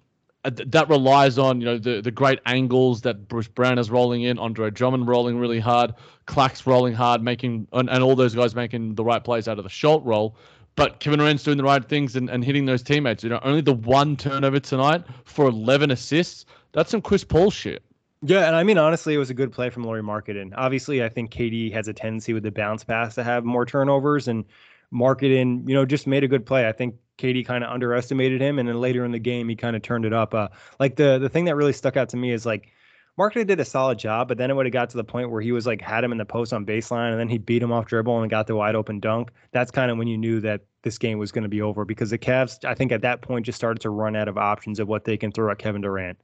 [0.45, 4.21] uh, that relies on you know the the great angles that Bruce Brown is rolling
[4.21, 5.95] in, Andre Drummond rolling really hard,
[6.27, 9.63] Clax rolling hard, making and, and all those guys making the right plays out of
[9.63, 10.37] the short roll.
[10.77, 13.23] But Kevin Durant's doing the right things and, and hitting those teammates.
[13.23, 16.45] You know, only the one turnover tonight for 11 assists.
[16.71, 17.83] That's some Chris Paul shit.
[18.21, 20.53] Yeah, and I mean honestly, it was a good play from Lauri Markkanen.
[20.55, 24.27] Obviously, I think KD has a tendency with the bounce pass to have more turnovers,
[24.27, 24.45] and
[24.89, 26.65] Marketing, you know, just made a good play.
[26.65, 29.75] I think KD kind of underestimated him, and then later in the game, he kind
[29.75, 30.33] of turned it up.
[30.33, 30.47] Uh,
[30.79, 32.71] like the the thing that really stuck out to me is like
[33.17, 35.41] Markkanen did a solid job, but then it would have got to the point where
[35.41, 37.71] he was like had him in the post on baseline, and then he beat him
[37.71, 39.31] off dribble and got the wide open dunk.
[39.51, 42.11] That's kind of when you knew that this game was going to be over because
[42.11, 44.87] the Cavs, I think, at that point just started to run out of options of
[44.87, 46.19] what they can throw at Kevin Durant.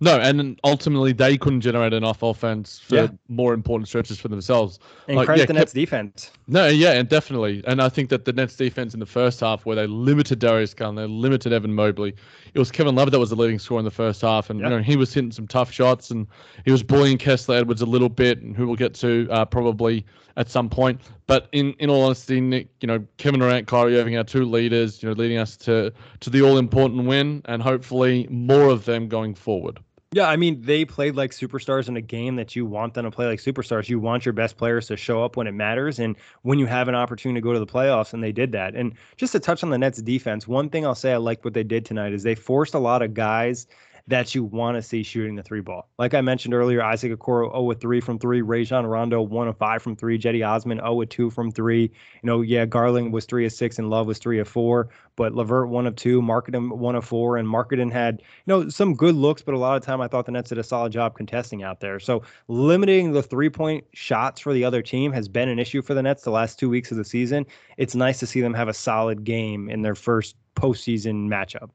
[0.00, 3.08] No, and ultimately they couldn't generate enough offense for Yeah.
[3.28, 4.80] more important stretches for themselves.
[5.06, 6.32] And Like, credit yeah, the Nets defense.
[6.48, 7.62] No, yeah, and definitely.
[7.66, 10.74] And I think that the Nets defense in the first half, where they limited Darius
[10.74, 12.14] Garland, they limited Evan Mobley,
[12.52, 14.50] it was Kevin Love that was the leading scorer in the first half.
[14.50, 14.70] And, Yeah.
[14.70, 16.26] you know, he was hitting some tough shots and
[16.64, 20.04] he was bullying Kessler Edwards a little bit, and who we'll get to uh, probably
[20.36, 21.00] at some point.
[21.26, 25.02] But in, in all honesty, Nick, you know, Kevin Durant, Kyrie Irving, our two leaders,
[25.02, 29.08] you know, leading us to, to the all important win and hopefully more of them
[29.08, 29.71] going forward.
[30.14, 33.10] Yeah, I mean, they played like superstars in a game that you want them to
[33.10, 33.88] play like superstars.
[33.88, 36.88] You want your best players to show up when it matters and when you have
[36.88, 38.74] an opportunity to go to the playoffs, and they did that.
[38.74, 41.54] And just to touch on the Nets defense, one thing I'll say I liked what
[41.54, 43.66] they did tonight is they forced a lot of guys
[44.08, 45.88] that you want to see shooting the three ball.
[45.98, 49.56] Like I mentioned earlier, Isaac Okoro 0 with 3 from 3, Rajon Rondo 1 of
[49.56, 51.82] 5 from 3, Cedi Osman 0 with 2 from 3.
[51.82, 51.90] You
[52.22, 55.68] know, yeah, Garland was 3 of 6 and Love was 3 of 4, but LeVert
[55.68, 59.42] 1 of 2, Markkanen 1 of 4, and Markkanen had, you know, some good looks,
[59.42, 61.80] but a lot of time I thought the Nets did a solid job contesting out
[61.80, 62.00] there.
[62.00, 65.94] So limiting the three point shots for the other team has been an issue for
[65.94, 67.46] the Nets the last two weeks of the season.
[67.76, 71.70] It's nice to see them have a solid game in their first postseason matchup.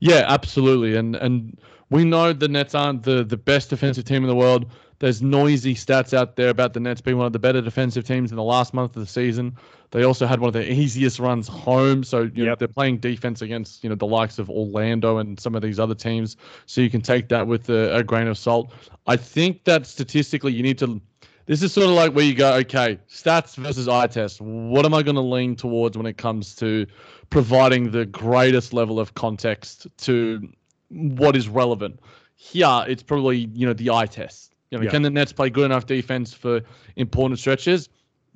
[0.00, 0.96] Yeah, absolutely.
[0.96, 1.58] And and
[1.90, 4.66] we know the Nets aren't the, the best defensive team in the world.
[4.98, 8.30] There's noisy stats out there about the Nets being one of the better defensive teams
[8.30, 9.56] in the last month of the season.
[9.90, 13.42] They also had one of the easiest runs home, so you know they're playing defense
[13.42, 16.36] against you know the likes of Orlando and some of these other teams.
[16.66, 18.72] So you can take that with a, a grain of salt.
[19.06, 21.00] I think that statistically you need to.
[21.46, 24.40] This is sort of like where you go, okay, stats versus eye test.
[24.40, 26.86] What am I going to lean towards when it comes to
[27.30, 30.48] providing the greatest level of context to
[30.90, 32.00] what is relevant?
[32.34, 34.54] Here, it's probably you know the eye test.
[34.70, 34.90] You know, Yeah.
[34.90, 36.60] can the Nets play good enough defense for
[36.96, 37.88] important stretches?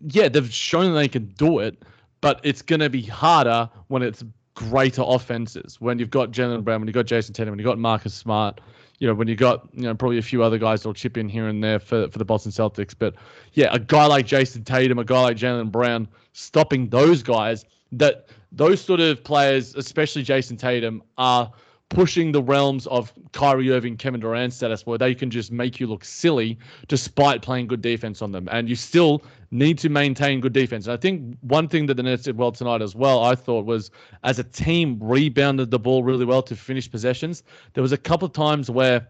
[0.06, 1.82] Yeah, they've shown they can do it,
[2.20, 5.80] but it's going to be harder when it's greater offenses.
[5.80, 8.60] When you've got Jaylen Brown, when you've got Jayson Tatum, when you've got Marcus Smart,
[9.00, 11.28] you know, when you've got you know probably a few other guys that'll chip in
[11.28, 12.94] here and there for for the Boston Celtics.
[12.96, 13.14] But
[13.54, 17.64] yeah, a guy like Jayson Tatum, a guy like Jaylen Brown, stopping those guys.
[17.92, 21.50] That those sort of players, especially Jayson Tatum, are
[21.90, 25.86] pushing the realms of Kyrie Irving, Kevin Durant status where they can just make you
[25.86, 28.48] look silly despite playing good defense on them.
[28.50, 30.86] And you still need to maintain good defense.
[30.86, 33.66] And I think one thing that the Nets did well tonight as well, I thought,
[33.66, 33.90] was
[34.22, 37.42] as a team rebounded the ball really well to finish possessions.
[37.74, 39.06] There was a couple of times where,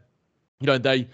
[0.60, 1.08] you know, they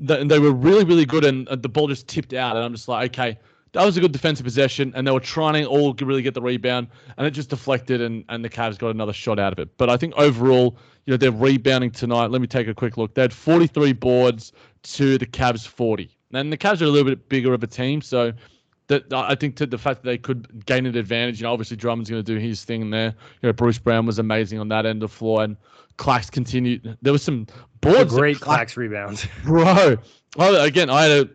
[0.00, 2.56] they were really, really good and the ball just tipped out.
[2.56, 3.38] And I'm just like, okay,
[3.76, 6.40] that was a good defensive possession, and they were trying to all really get the
[6.40, 9.76] rebound, and it just deflected, and, and the Cavs got another shot out of it.
[9.76, 12.30] But I think overall, you know, they're rebounding tonight.
[12.30, 13.14] Let me take a quick look.
[13.14, 14.52] They had 43 boards
[14.84, 16.10] to the Cavs 40.
[16.32, 18.32] And the Cavs are a little bit bigger of a team, so
[18.86, 21.38] that I think to the fact that they could gain an advantage.
[21.38, 23.14] You know, obviously Drummond's going to do his thing there.
[23.42, 25.56] You know, Bruce Brown was amazing on that end of the floor, and
[25.98, 26.96] Clax continued.
[27.02, 27.46] There was some
[27.82, 28.14] boards.
[28.14, 29.98] Great Clax rebounds, bro.
[30.38, 31.30] Oh, again, I had a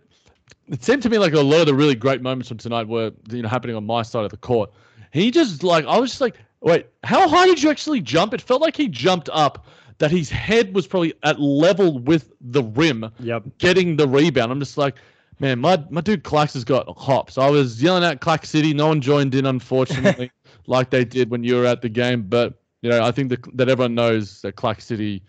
[0.68, 3.12] it seemed to me like a lot of the really great moments from tonight were
[3.30, 4.72] you know happening on my side of the court.
[5.12, 8.34] He just like I was just like, wait, how high did you actually jump?
[8.34, 12.64] It felt like he jumped up that his head was probably at level with the
[12.64, 13.44] rim, yep.
[13.60, 14.52] getting the rebound.
[14.52, 14.96] I'm just like,
[15.40, 17.38] man, my my dude Clax has got hops.
[17.38, 18.74] I was yelling at Clax City.
[18.74, 20.32] No one joined in, unfortunately,
[20.68, 22.24] like they did when you were at the game.
[22.24, 25.22] But you know, I think that that everyone knows that Clax City,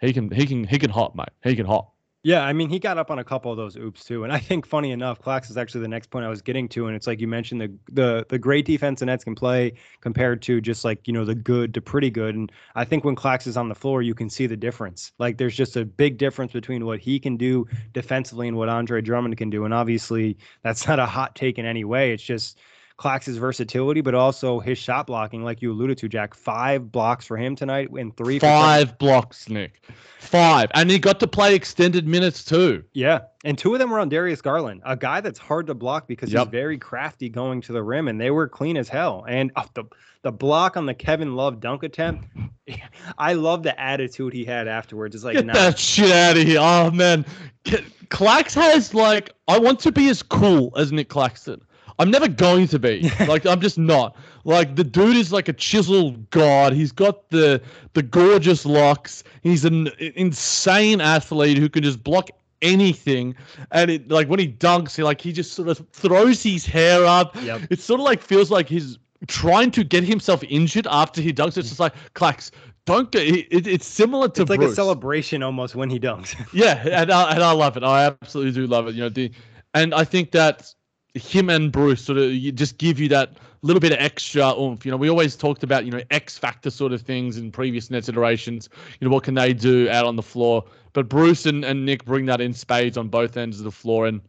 [0.00, 1.30] he can he can he can hop, mate.
[1.42, 1.94] He can hop.
[2.22, 4.38] Yeah, I mean, he got up on a couple of those oops too, and I
[4.38, 7.06] think funny enough, Clax is actually the next point I was getting to, and it's
[7.06, 10.84] like you mentioned the the the great defense the Nets can play compared to just
[10.84, 13.70] like you know the good to pretty good, and I think when Clax is on
[13.70, 15.12] the floor, you can see the difference.
[15.18, 19.00] Like there's just a big difference between what he can do defensively and what Andre
[19.00, 22.12] Drummond can do, and obviously that's not a hot take in any way.
[22.12, 22.58] It's just
[23.00, 26.34] Clax's versatility, but also his shot blocking, like you alluded to, Jack.
[26.34, 28.38] Five blocks for him tonight and three.
[28.38, 29.82] Five blocks, Nick.
[30.18, 32.84] Five, and he got to play extended minutes too.
[32.92, 36.08] Yeah, and two of them were on Darius Garland, a guy that's hard to block
[36.08, 36.48] because yep.
[36.48, 39.24] he's very crafty going to the rim, and they were clean as hell.
[39.26, 39.84] And uh, the
[40.20, 42.26] the block on the Kevin Love dunk attempt,
[43.18, 45.14] I love the attitude he had afterwards.
[45.14, 45.54] It's like get nah.
[45.54, 46.58] that shit out of here.
[46.60, 47.24] Oh man,
[47.64, 51.62] Clax has like I want to be as cool as Nick Claxton.
[52.00, 53.10] I'm never going to be.
[53.28, 54.16] like I'm just not.
[54.44, 56.72] Like the dude is like a chiseled god.
[56.72, 57.60] He's got the
[57.92, 59.22] the gorgeous locks.
[59.42, 62.30] He's an insane athlete who can just block
[62.62, 63.34] anything.
[63.70, 67.04] And it like when he dunks, he like he just sort of throws his hair
[67.04, 67.36] up.
[67.42, 67.62] Yep.
[67.68, 71.58] It sort of like feels like he's trying to get himself injured after he dunks.
[71.58, 72.50] It's just like Clax.
[72.86, 74.72] Don't get it, it's similar to it's like Bruce.
[74.72, 76.34] a celebration almost when he dunks.
[76.54, 77.84] yeah, and I, and I love it.
[77.84, 78.94] I absolutely do love it.
[78.94, 79.30] You know, the
[79.74, 80.74] and I think that
[81.14, 84.84] him and Bruce sort of just give you that little bit of extra oomph.
[84.84, 87.90] You know, we always talked about, you know, X factor sort of things in previous
[87.90, 88.68] Nets iterations.
[89.00, 90.64] You know, what can they do out on the floor?
[90.92, 94.06] But Bruce and, and Nick bring that in spades on both ends of the floor.
[94.06, 94.20] And,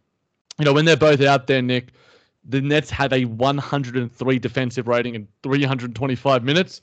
[0.60, 1.94] you know, when they're both out there, Nick,
[2.44, 6.82] the Nets had a 103 defensive rating in 325 minutes.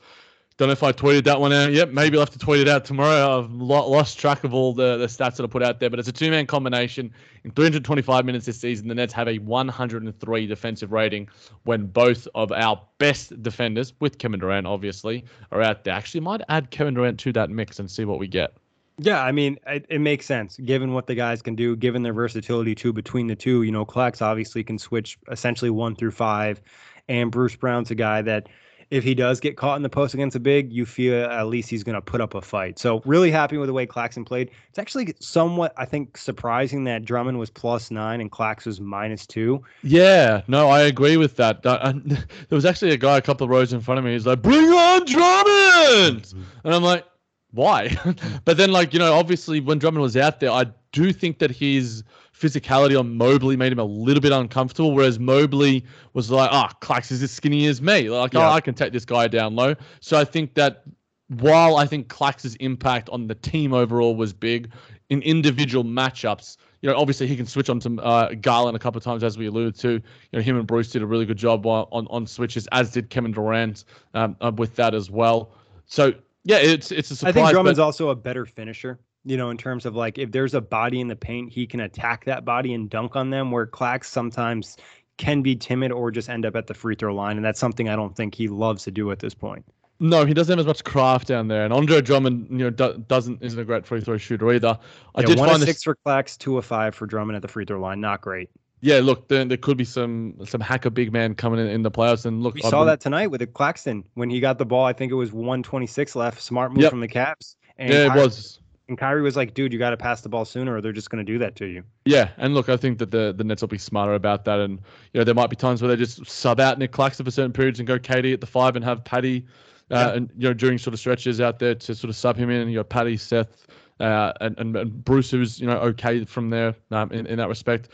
[0.59, 1.95] Don't know if I tweeted that one out yet.
[1.95, 3.39] Maybe I'll have to tweet it out tomorrow.
[3.39, 6.09] I've lost track of all the, the stats that I put out there, but it's
[6.09, 7.13] a two man combination.
[7.45, 11.29] In 325 minutes this season, the Nets have a 103 defensive rating
[11.63, 15.95] when both of our best defenders, with Kevin Durant obviously, are out there.
[15.95, 18.53] Actually, might add Kevin Durant to that mix and see what we get.
[18.99, 22.13] Yeah, I mean, it, it, makes sense given what the guys can do, given their
[22.13, 23.63] versatility too between the two.
[23.63, 26.61] You know, Clax obviously can switch essentially one through five,
[27.09, 28.49] and Bruce Brown's a guy that
[28.91, 31.69] if he does get caught in the post against a big, you feel at least
[31.69, 32.79] he's going to put up a fight.
[32.79, 34.51] So really happy with the way Claxton played.
[34.69, 39.27] It's actually somewhat, I think, surprising that Drummond was plus nine and Clax was minus
[39.27, 39.63] two.
[39.83, 41.65] Yeah, no, I agree with that.
[41.65, 44.13] Uh, there was actually a guy a couple of rows in front of me.
[44.13, 46.33] He's like, "Bring on Drummond,"
[46.65, 47.05] and I'm like,
[47.53, 47.97] "Why?"
[48.45, 51.51] but then, like you know, obviously when Drummond was out there, I do think that
[51.51, 52.03] he's
[52.39, 56.77] physicality on Mobley made him a little bit uncomfortable, whereas Mobley was like, ah, oh,
[56.81, 58.09] Clax is as skinny as me.
[58.09, 58.49] Like, yeah.
[58.49, 59.75] oh, I can take this guy down low.
[60.01, 60.85] So I think that
[61.29, 64.73] while I think Clax's impact on the team overall was big,
[65.11, 68.99] in individual matchups, you know, obviously he can switch on to uh, Garland a couple
[68.99, 69.93] of times, as we alluded to.
[69.93, 72.93] You know, him and Bruce did a really good job on on, on switches, as
[72.93, 73.85] did Kevin Durant
[74.15, 75.51] um, uh, with that as well.
[75.87, 76.13] So
[76.45, 77.37] yeah, it's it's a surprise.
[77.37, 80.33] I think Drummond's but, also a better finisher you know, in terms of like if
[80.33, 83.51] there's a body in the paint, he can attack that body and dunk on them.
[83.51, 84.79] Where Clax sometimes
[85.19, 87.91] can be timid or just end up at the free throw line, and that's something
[87.91, 89.67] I don't think he loves to do at this point.
[90.01, 93.05] No, he doesn't have as much craft down there, and Andre Drummond, you know, do,
[93.07, 94.79] doesn't isn't a great free throw shooter either.
[95.15, 95.85] I yeah, did one find a six this...
[95.85, 98.01] for Clax, two a five for Drummond at the free throw line.
[98.01, 98.49] Not great.
[98.81, 101.91] Yeah, look, there, there could be some some hacker big man coming in in the
[101.91, 102.87] playoffs, and look, we I've saw been...
[102.87, 104.87] that tonight with the Claxton when he got the ball.
[104.87, 106.41] I think it was 126 left.
[106.41, 106.91] Smart move yep.
[106.91, 107.57] from the Cavs.
[107.77, 108.61] And yeah, it was.
[108.89, 111.11] And Kyrie was like, dude, you got to pass the ball sooner or they're just
[111.11, 111.83] going to do that to you.
[112.07, 112.31] Yeah.
[112.39, 114.61] And look, I think that the, the Nets will be smarter about that.
[114.61, 114.81] And,
[115.13, 117.53] you know, there might be times where they just sub out Nick Claxton for certain
[117.53, 119.45] periods and go KD at the five and have Patty
[119.91, 122.51] uh, and you know during sort of stretches out there to sort of sub him
[122.51, 122.63] in.
[122.63, 123.67] And you got Patty, Seth,
[124.01, 127.49] uh, and, and, and Bruce, who's you know okay from there um, in in that
[127.49, 127.91] respect.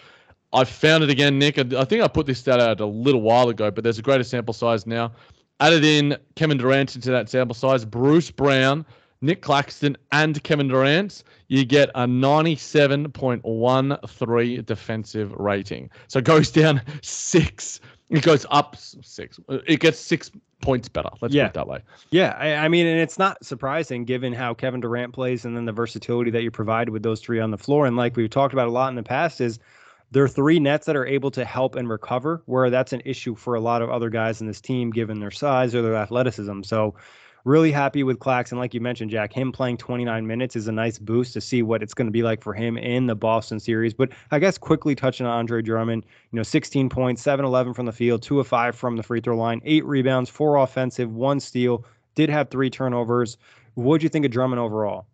[0.52, 1.58] I found it again, Nick.
[1.58, 4.22] I think I put this stat out a little while ago, but there's a greater
[4.22, 5.12] sample size now.
[5.60, 8.86] Added in Kevin Durant into that sample size, Bruce Brown,
[9.20, 15.90] Nick Claxton, and Kevin Durant, you get a 97.13 defensive rating.
[16.08, 17.80] So it goes down six.
[18.10, 19.40] It goes up six.
[19.48, 21.08] It gets six points better.
[21.20, 21.44] Let's Yeah.
[21.44, 21.80] put it that way.
[22.10, 25.64] Yeah, I, I mean, and it's not surprising given how Kevin Durant plays and then
[25.64, 27.86] the versatility that you provide with those three on the floor.
[27.86, 29.58] And like we've talked about a lot in the past, is
[30.10, 33.34] there are three nets that are able to help and recover, where that's an issue
[33.34, 36.62] for a lot of other guys in this team given their size or their athleticism.
[36.62, 36.94] So
[37.44, 38.58] really happy with Claxton.
[38.58, 41.82] Like you mentioned, Jack, him playing 29 minutes is a nice boost to see what
[41.82, 43.94] it's going to be like for him in the Boston series.
[43.94, 47.86] But I guess quickly touching on Andre Drummond, you know, 16 points, 7 11 from
[47.86, 51.40] the field, 2 of 5 from the free throw line, 8 rebounds, 4 offensive, 1
[51.40, 51.84] steal,
[52.14, 53.36] did have 3 turnovers.
[53.74, 55.06] What'd you think of Drummond overall?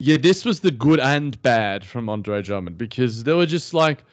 [0.00, 4.04] Yeah, this was the good and bad from Andre Drummond because there were just like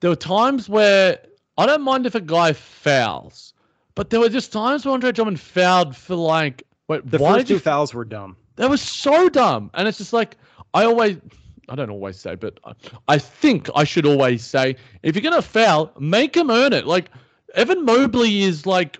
[0.00, 1.18] there were times where
[1.58, 3.52] I don't mind if a guy fouls,
[3.94, 7.46] but there were just times where Andre Drummond fouled for like wait, The why first
[7.46, 8.36] did you two fouls were dumb.
[8.56, 9.70] That was so dumb.
[9.74, 10.36] And it's just like,
[10.74, 11.16] I always,
[11.68, 12.58] I don't always say, but
[13.08, 16.86] I, think I should always say, if you're going to foul, make him earn it.
[16.86, 17.10] Like,
[17.54, 18.98] Evan Mobley is like,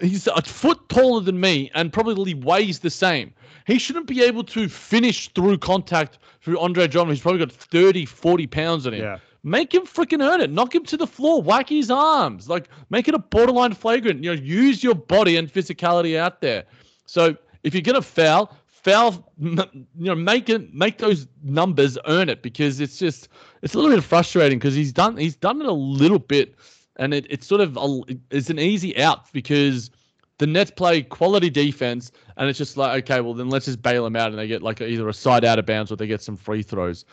[0.00, 3.32] he's a foot taller than me and probably weighs the same.
[3.66, 8.04] He shouldn't be able to finish through contact through Andre Drummond, who's probably got 30,
[8.04, 9.02] 40 pounds on him.
[9.02, 9.18] Yeah.
[9.42, 10.50] Make him freaking earn it.
[10.50, 11.40] Knock him to the floor.
[11.40, 12.48] Whack his arms.
[12.48, 14.22] Like, make it a borderline flagrant.
[14.22, 16.64] You know, use your body and physicality out there.
[17.06, 19.32] So if you're gonna foul, foul.
[19.38, 23.28] You know, make it, make those numbers earn it because it's just
[23.62, 26.54] it's a little bit frustrating because he's done he's done it a little bit,
[26.96, 28.00] and it, it's sort of a,
[28.30, 29.90] it's an easy out because
[30.38, 34.04] the Nets play quality defense, and it's just like okay, well then let's just bail
[34.04, 36.22] them out, and they get like either a side out of bounds or they get
[36.22, 37.04] some free throws.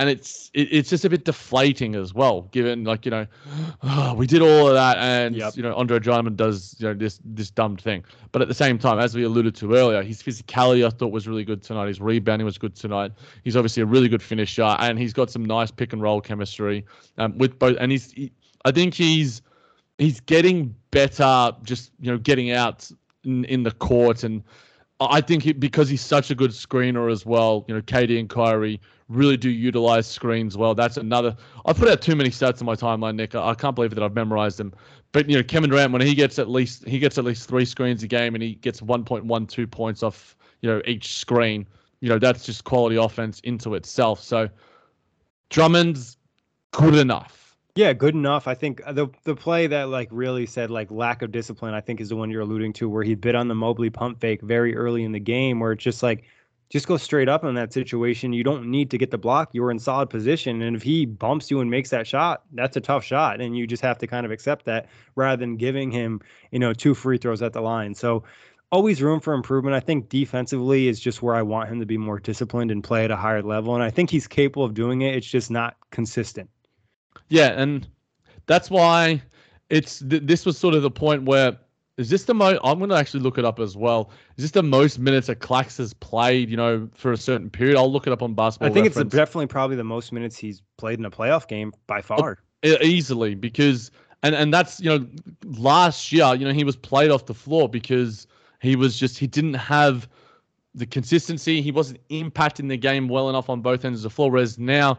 [0.00, 3.26] And it's it, it's just a bit deflating as well, given like you know,
[4.16, 5.56] we did all of that, and Yep.
[5.56, 8.02] you know Andre Drummond does you know this this dumb thing.
[8.32, 11.28] But at the same time, as we alluded to earlier, his physicality I thought was
[11.28, 11.88] really good tonight.
[11.88, 13.12] His rebounding was good tonight.
[13.44, 16.86] He's obviously a really good finisher, and he's got some nice pick and roll chemistry
[17.18, 17.76] um, with both.
[17.78, 18.32] And he's, he,
[18.64, 19.42] I think he's
[19.98, 22.90] he's getting better, just you know, getting out
[23.24, 24.42] in, in the court, and
[24.98, 27.66] I think he, because he's such a good screener as well.
[27.68, 28.80] You know, KD and Kyrie
[29.10, 30.74] really do utilize screens well.
[30.74, 31.36] That's another.
[31.66, 33.34] I put out too many stats in my timeline, Nick.
[33.34, 34.72] I, I can't believe that I've memorized them.
[35.12, 37.64] But you know, Kevin Durant when he gets at least he gets at least three
[37.64, 41.66] screens a game, and he gets 1.12 points off you know each screen.
[42.00, 44.22] You know, that's just quality offense into itself.
[44.22, 44.48] So
[45.50, 46.16] Drummond's
[46.70, 47.56] good enough.
[47.74, 48.46] Yeah, good enough.
[48.48, 52.00] I think the the play that like really said like lack of discipline, I think
[52.00, 54.76] is the one you're alluding to, where he bit on the Mobley pump fake very
[54.76, 56.24] early in the game, where it's just like
[56.70, 58.32] just go straight up in that situation.
[58.32, 59.50] You don't need to get the block.
[59.52, 62.80] You're in solid position, and if he bumps you and makes that shot, that's a
[62.80, 66.20] tough shot, and you just have to kind of accept that rather than giving him
[66.52, 67.94] you know two free throws at the line.
[67.94, 68.22] So
[68.72, 69.74] always room for improvement.
[69.74, 73.04] I think defensively is just where I want him to be more disciplined and play
[73.04, 75.16] at a higher level, and I think he's capable of doing it.
[75.16, 76.48] It's just not consistent.
[77.28, 77.86] Yeah, and
[78.46, 79.22] that's why
[79.70, 81.58] it's th- this was sort of the point where
[82.00, 82.58] is this the most?
[82.64, 84.10] I'm going to actually look it up as well.
[84.36, 86.48] Is this the most minutes that Clax has played?
[86.48, 87.76] You know, for a certain period.
[87.76, 88.70] I'll look it up on basketball.
[88.70, 91.98] I think it's definitely probably the most minutes he's played in a playoff game by
[91.98, 92.38] oh, far.
[92.64, 93.90] E- easily because
[94.22, 95.06] and and that's you know
[95.44, 98.26] last year you know he was played off the floor because
[98.60, 100.08] he was just he didn't have
[100.74, 104.30] the consistency he wasn't impacting the game well enough on both ends of the floor
[104.30, 104.98] whereas now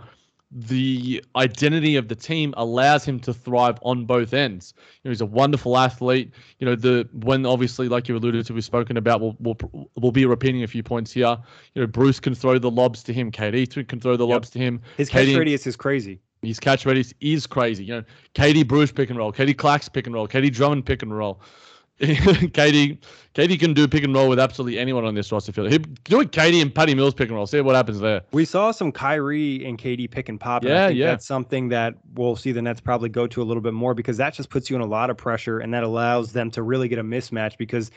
[0.54, 4.74] the identity of the team allows him to thrive on both ends.
[4.78, 6.32] You know, he's a wonderful athlete.
[6.60, 9.22] You know, the when obviously, like you alluded to, we've spoken about.
[9.22, 9.58] We'll we'll,
[9.96, 11.38] we'll be repeating a few points here.
[11.74, 13.32] You know, Bruce can throw the lobs to him.
[13.32, 14.34] KD can throw the Yep.
[14.34, 14.82] lobs to him.
[14.98, 16.20] His catch radius is crazy.
[16.42, 17.86] his catch radius is crazy.
[17.86, 18.04] You know,
[18.36, 21.40] KD Bruce pick and roll, KD Clax pick and roll, KD Drummond pick and roll.
[22.08, 22.98] KD,
[23.36, 25.70] KD can do pick and roll with absolutely anyone on this roster field.
[26.06, 27.46] Do it, KD and Patty Mills pick and roll.
[27.46, 28.22] See what happens there.
[28.32, 30.64] We saw some Kyrie and KD pick and pop.
[30.64, 31.06] And Yeah, I think yeah.
[31.08, 34.18] that's something that we'll see the Nets probably go to a little bit more because
[34.18, 36.88] that just puts you in a lot of pressure and that allows them to really
[36.88, 37.92] get a mismatch because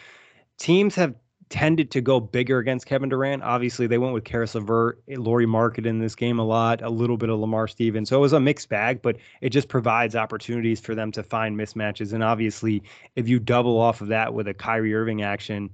[0.59, 1.15] teams have
[1.55, 3.45] tended to go bigger against Kevin Durant.
[3.45, 7.17] Obviously, they went with Caris LeVert, Laurie Market in this game a lot, a little
[7.17, 8.09] bit of Lamar Stevens.
[8.09, 11.57] So it was a mixed bag, but it just provides opportunities for them to find
[11.57, 12.13] mismatches.
[12.13, 12.83] And obviously,
[13.15, 15.71] if you double off of that with a Kyrie Irving action,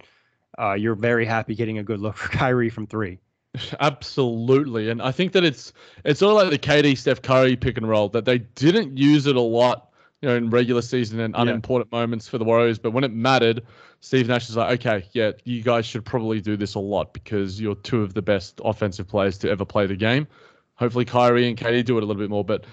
[0.59, 3.19] uh, you're very happy getting a good look for Kyrie from three.
[3.81, 5.73] Absolutely, and I think that it's
[6.05, 9.27] it's sort of like the KD Steph Curry pick and roll that they didn't use
[9.27, 9.90] it a lot
[10.21, 12.01] you know, in regular season and unimportant yeah.
[12.01, 12.79] moments for the Warriors.
[12.79, 13.63] But when it mattered,
[14.01, 17.61] Steve Nash is like, okay, yeah, you guys should probably do this a lot because
[17.61, 20.27] you're two of the best offensive players to ever play the game.
[20.75, 22.45] Hopefully, Kyrie and KD do it a little bit more.
[22.45, 22.65] But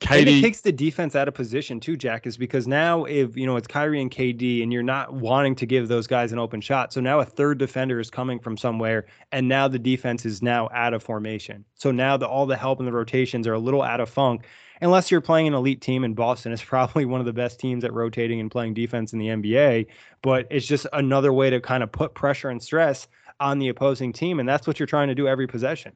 [0.00, 3.46] KD and takes the defense out of position too, Jack, is because now if you
[3.46, 6.60] know it's Kyrie and KD and you're not wanting to give those guys an open
[6.60, 6.92] shot.
[6.92, 10.68] So now a third defender is coming from somewhere, and now the defense is now
[10.72, 11.64] out of formation.
[11.74, 14.44] So now the all the help and the rotations are a little out of funk
[14.82, 17.84] unless you're playing an elite team in Boston, it's probably one of the best teams
[17.84, 19.86] at rotating and playing defense in the NBA.
[20.22, 23.08] But it's just another way to kind of put pressure and stress
[23.40, 24.40] on the opposing team.
[24.40, 25.92] And that's what you're trying to do every possession.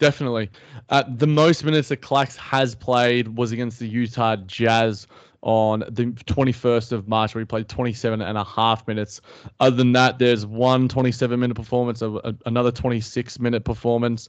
[0.00, 0.48] Definitely.
[0.90, 5.08] Uh, the most minutes that Clax has played was against the Utah Jazz
[5.42, 9.20] on the 21st of March, where he played 27 and a half minutes.
[9.60, 12.02] Other than that, there's one 27 minute performance,
[12.46, 14.28] another 26 minute performance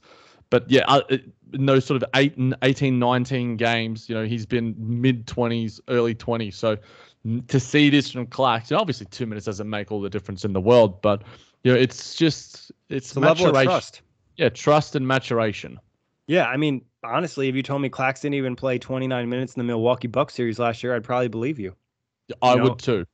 [0.50, 1.02] but yeah, uh,
[1.52, 6.14] in those sort of eight, 18, 19 games, you know, he's been mid 20s, early
[6.14, 6.54] 20s.
[6.54, 6.76] So
[7.48, 10.60] to see this from Clark, obviously two minutes doesn't make all the difference in the
[10.60, 11.22] world, but
[11.62, 14.02] you know, it's just it's, it's level of trust.
[14.36, 15.78] Yeah, trust and maturation.
[16.26, 19.60] Yeah, I mean, honestly, if you told me Clax didn't even play 29 minutes in
[19.60, 21.74] the Milwaukee Bucks series last year, I'd probably believe you.
[22.40, 22.62] I you know?
[22.64, 23.06] would too.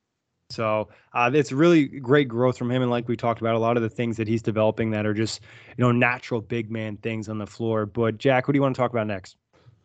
[0.49, 3.75] So uh, it's really great growth from him, and like we talked about, a lot
[3.75, 5.41] of the things that he's developing that are just
[5.77, 7.85] you know natural big man things on the floor.
[7.85, 9.35] But Jack, what do you want to talk about next?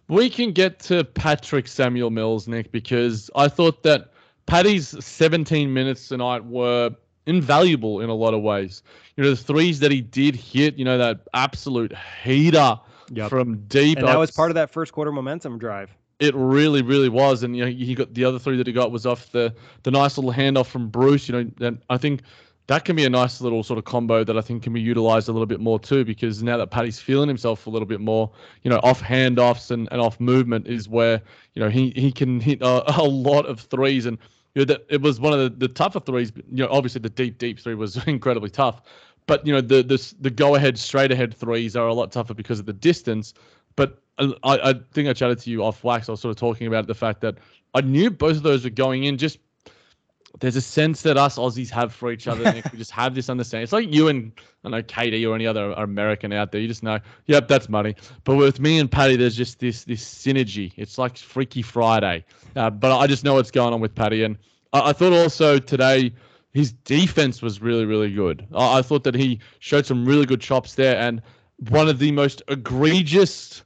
[0.08, 4.12] We can get to Patrick Samuel Mills, Nick, because I thought that
[4.46, 6.90] Patty's 17 minutes tonight were
[7.26, 8.82] invaluable in a lot of ways.
[9.16, 11.92] You know, the threes that he did hit, you know, that absolute
[12.22, 12.78] heater
[13.10, 13.30] yep.
[13.30, 13.98] from deep.
[13.98, 15.90] And that was part of that first quarter momentum drive.
[16.22, 18.92] It really, really was, and you know, he got the other three that he got
[18.92, 21.28] was off the the nice little handoff from Bruce.
[21.28, 22.22] You know, and I think
[22.68, 25.28] that can be a nice little sort of combo that I think can be utilized
[25.28, 28.30] a little bit more too, because now that Patty's feeling himself a little bit more,
[28.62, 31.20] you know, off handoffs and, and off movement is where,
[31.54, 34.06] you know, he, he can hit a, a lot of threes.
[34.06, 34.16] And,
[34.54, 36.32] you know, that it was one of the, the tougher threes.
[36.50, 38.82] You know, obviously the deep, deep three was incredibly tough.
[39.26, 42.34] But, you know, the, the, the go ahead, straight ahead threes are a lot tougher
[42.34, 43.34] because of the distance.
[43.74, 46.08] But I, I think I chatted to you off wax.
[46.08, 47.38] I was sort of talking about the fact that
[47.74, 49.16] I knew both of those were going in.
[49.18, 49.38] Just
[50.40, 52.44] there's a sense that us Aussies have for each other.
[52.44, 53.64] and we just have this understanding.
[53.64, 54.32] It's like you and
[54.64, 56.60] I know KD or any other American out there.
[56.60, 57.94] You just know, yep, that's money.
[58.24, 60.72] But with me and Patty, there's just this this synergy.
[60.76, 62.24] It's like Freaky Friday.
[62.56, 64.36] Uh, but I just know what's going on with Patty, and
[64.72, 66.12] I, I thought also today
[66.52, 68.46] his defense was really really good.
[68.54, 71.22] I, I thought that he showed some really good chops there, and
[71.68, 73.62] one of the most egregious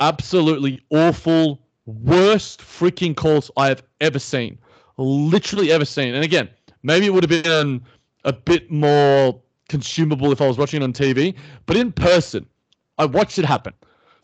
[0.00, 4.58] absolutely awful, worst freaking calls I have ever seen.
[4.96, 6.14] Literally ever seen.
[6.14, 6.48] And again,
[6.82, 7.82] maybe it would have been
[8.24, 11.34] a bit more consumable if I was watching it on TV,
[11.66, 12.46] but in person,
[12.98, 13.72] I watched it happen.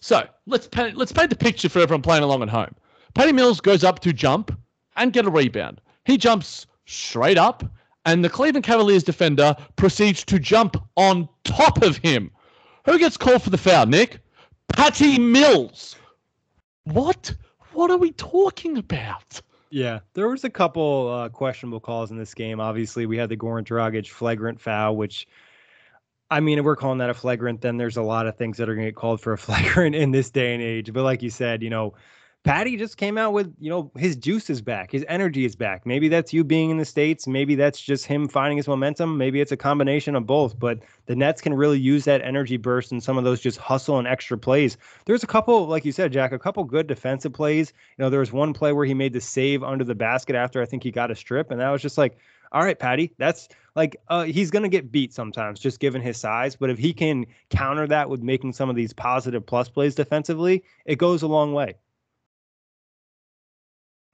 [0.00, 2.74] So let's paint, let's paint the picture for everyone playing along at home.
[3.14, 4.56] Patty Mills goes up to jump
[4.96, 5.80] and get a rebound.
[6.04, 7.64] He jumps straight up,
[8.06, 12.30] and the Cleveland Cavaliers defender proceeds to jump on top of him.
[12.86, 14.20] Who gets called for the foul, Nick?
[14.72, 15.96] Patty Mills.
[16.84, 17.34] What?
[17.72, 19.40] What are we talking about?
[19.70, 22.60] Yeah, there was a couple uh, questionable calls in this game.
[22.60, 25.28] Obviously, we had the Goran Dragic flagrant foul, which,
[26.30, 28.68] I mean, if we're calling that a flagrant, then there's a lot of things that
[28.68, 30.92] are going to get called for a flagrant in this day and age.
[30.92, 31.94] But like you said, you know,
[32.42, 35.84] Patty just came out with, you know, his juice is back, his energy is back.
[35.84, 37.26] Maybe that's you being in the States.
[37.26, 39.18] Maybe that's just him finding his momentum.
[39.18, 40.58] Maybe it's a combination of both.
[40.58, 43.98] But the Nets can really use that energy burst and some of those just hustle
[43.98, 44.78] and extra plays.
[45.04, 47.74] There's a couple, like you said, Jack, a couple good defensive plays.
[47.98, 50.62] You know, there was one play where he made the save under the basket after
[50.62, 51.50] I think he got a strip.
[51.50, 52.16] And that was just like,
[52.52, 56.16] all right, Patty, that's like uh, he's going to get beat sometimes just given his
[56.16, 56.56] size.
[56.56, 60.64] But if he can counter that with making some of these positive plus plays defensively,
[60.86, 61.74] it goes a long way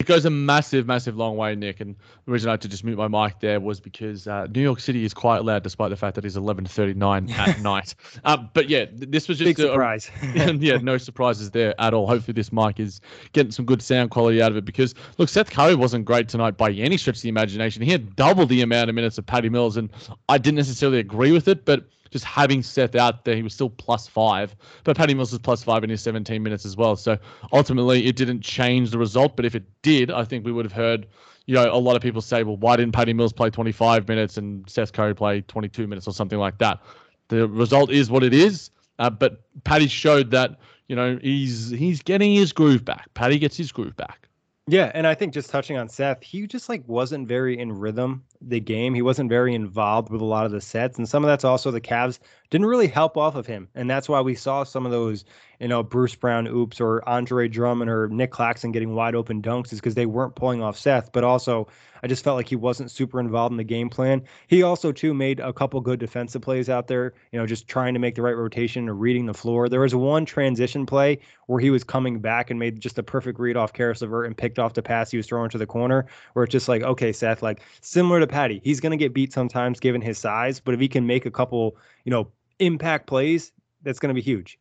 [0.06, 1.80] it goes a massive, massive long way, Nick.
[1.80, 4.62] And the reason I had to just mute my mic there was because uh, New
[4.62, 7.94] York City is quite loud, despite the fact that it's 11:39 at night.
[8.24, 10.08] Uh, but yeah, this was just big a, surprise.
[10.34, 12.06] yeah, no surprises there at all.
[12.06, 13.00] Hopefully, this mic is
[13.32, 14.64] getting some good sound quality out of it.
[14.64, 17.82] Because look, Seth Curry wasn't great tonight by any stretch of the imagination.
[17.82, 19.90] He had double the amount of minutes of Patty Mills, and
[20.28, 23.70] I didn't necessarily agree with it, but just having Seth out there, he was still
[23.70, 24.54] plus five.
[24.84, 26.96] But Patty Mills was plus five in his 17 minutes as well.
[26.96, 27.18] So
[27.52, 29.36] ultimately, it didn't change the result.
[29.36, 31.06] But if it did, I think we would have heard,
[31.46, 34.36] you know, a lot of people say, well, why didn't Patty Mills play 25 minutes
[34.36, 36.80] and Seth Curry play 22 minutes or something like that?
[37.28, 38.70] The result is what it is.
[38.98, 43.12] Uh, but Patty showed that, you know, he's he's getting his groove back.
[43.14, 44.28] Patty gets his groove back.
[44.68, 48.24] Yeah, and I think just touching on Seth, he just like wasn't very in rhythm
[48.40, 48.94] the game.
[48.94, 51.70] He wasn't very involved with a lot of the sets, and some of that's also
[51.70, 52.18] the Cavs
[52.50, 55.24] didn't really help off of him, and that's why we saw some of those,
[55.60, 59.72] you know, Bruce Brown oops or Andre Drummond or Nick Claxton getting wide open dunks
[59.72, 61.66] is because they weren't pulling off Seth, but also
[62.02, 64.22] I just felt like he wasn't super involved in the game plan.
[64.46, 67.94] He also too made a couple good defensive plays out there, you know, just trying
[67.94, 69.68] to make the right rotation or reading the floor.
[69.68, 73.40] There was one transition play where he was coming back and made just a perfect
[73.40, 76.06] read off Caris LeVert and picked off the pass he was throwing to the corner,
[76.34, 79.80] where it's just like, okay, Seth, like similar to Patty, he's gonna get beat sometimes
[79.80, 83.52] given his size, but if he can make a couple, you know, impact plays,
[83.82, 84.58] that's gonna be huge.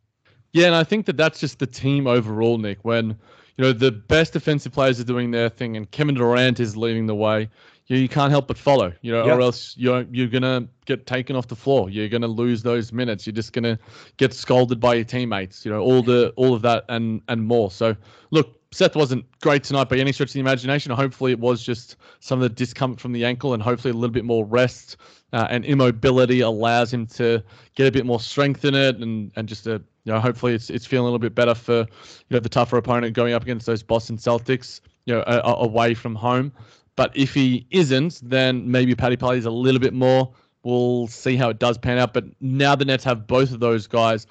[0.54, 2.80] Yeah, and I think that that's just the team overall, Nick.
[2.84, 3.10] When
[3.58, 7.08] you know the best defensive players are doing their thing, and Kevin Durant is leading
[7.08, 7.50] the way.
[7.88, 11.36] You, you can't help but follow, you know, or else you're you're gonna get taken
[11.36, 11.90] off the floor.
[11.90, 13.28] You're gonna lose those minutes.
[13.28, 13.78] You're just gonna
[14.18, 15.66] get scolded by your teammates.
[15.66, 17.70] You know, all the all of that and and more.
[17.70, 17.96] So
[18.32, 20.92] look, Seth wasn't great tonight by any stretch of the imagination.
[20.92, 24.14] Hopefully, it was just some of the discomfort from the ankle, and hopefully a little
[24.14, 24.98] bit more rest
[25.32, 27.42] uh, and immobility allows him to
[27.76, 30.70] get a bit more strength in it, and and just a you know, hopefully it's
[30.70, 31.86] it's feeling a little bit better for you
[32.32, 35.94] know the tougher opponent going up against those Boston Celtics, you know, a, a, away
[35.94, 36.52] from home.
[36.98, 40.34] But if he isn't, then maybe Patty plays a little bit more.
[40.64, 42.14] We'll see how it does pan out.
[42.14, 44.28] But now the Nets have both of those guys.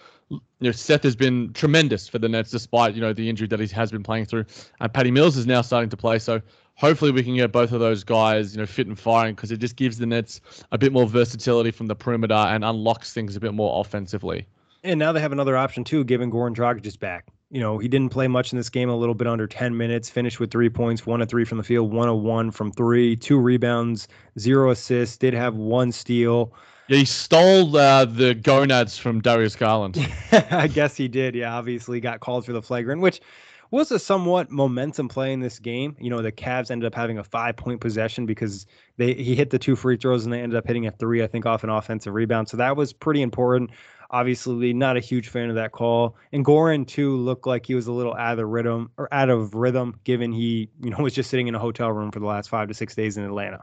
[0.65, 3.61] You know, Seth has been tremendous for the Nets despite you know the injury that
[3.61, 4.47] he has been playing through,
[4.81, 6.19] and Patty Mills is now starting to play.
[6.19, 6.41] So
[6.77, 9.59] hopefully we can get both of those guys, you know, fit and firing because it
[9.59, 10.41] just gives the Nets
[10.73, 14.47] a bit more versatility from the perimeter and unlocks things a bit more offensively.
[14.83, 17.27] And now they have another option too, given Goran Dragic is back.
[17.51, 20.09] You know, he didn't play much in this game, a little bit under 10 minutes,
[20.09, 23.17] finished with three points, one of three from the field, one of one from three,
[23.17, 24.09] two rebounds,
[24.39, 26.55] zero assists, did have one steal.
[26.89, 29.97] He stole uh, the gonads from Darius Garland.
[30.32, 31.35] I guess he did.
[31.35, 33.22] Yeah, obviously got called for the flagrant, which
[33.70, 35.97] was a somewhat momentum play in this game.
[35.99, 38.66] You know, the Cavs ended up having a five point possession because
[38.99, 41.26] they he hit the two free throws and they ended up hitting a three, I
[41.26, 42.49] think, off an offensive rebound.
[42.49, 43.70] So that was pretty important.
[44.11, 46.16] Obviously, not a huge fan of that call.
[46.32, 49.55] And Goran too looked like he was a little out of rhythm or out of
[49.55, 52.51] rhythm, given he you know was just sitting in a hotel room for the last
[52.51, 53.61] five to six days in Atlanta.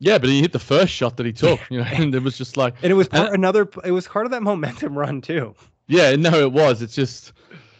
[0.00, 2.38] Yeah, but he hit the first shot that he took, you know, and it was
[2.38, 3.68] just like, and it was part, another.
[3.84, 5.54] It was part of that momentum run too.
[5.86, 6.82] Yeah, no, it was.
[6.82, 7.32] It's just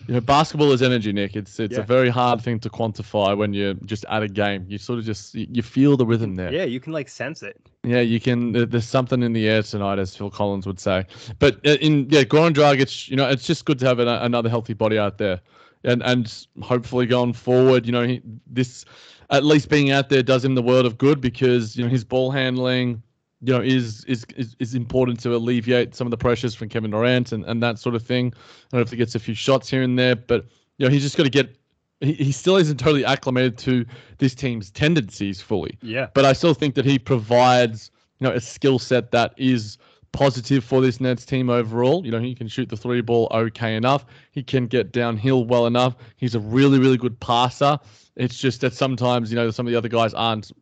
[0.09, 1.37] you know, basketball is energy, Nick.
[1.37, 1.81] It's it's yeah.
[1.81, 4.65] a very hard thing to quantify when you're just at a game.
[4.67, 6.51] You sort of just you feel the rhythm there.
[6.51, 7.61] Yeah, you can like sense it.
[7.85, 8.53] Yeah, you can.
[8.53, 11.05] There's something in the air tonight, as Phil Collins would say.
[11.39, 14.49] But uh, in yeah, Goran Dragic, you know, it's just good to have an, another
[14.49, 15.43] healthy body out there,
[15.85, 18.87] and and hopefully going forward, you know, he, this
[19.31, 22.05] at least being out there does him the world of good because you know his
[22.05, 23.03] ball handling
[23.41, 26.91] you know, is, is is is important to alleviate some of the pressures from Kevin
[26.91, 28.33] Durant and, and that sort of thing.
[28.35, 28.41] I
[28.73, 30.47] don't know if he gets a few shots here and there, but
[30.79, 31.55] you know, he's just got to get.
[32.01, 33.85] He, he still isn't totally acclimated to
[34.19, 35.79] this team's tendencies fully.
[35.83, 36.09] Yeah.
[36.15, 39.79] But I still think that he provides, you know, a skill set that is
[40.13, 42.05] positive for this Nets team overall.
[42.05, 44.05] You know, he can shoot the three ball okay enough.
[44.33, 45.97] He can get downhill well enough.
[46.17, 47.79] He's a really, really good passer.
[48.17, 50.53] It's just that sometimes, you know, some of the other guys aren't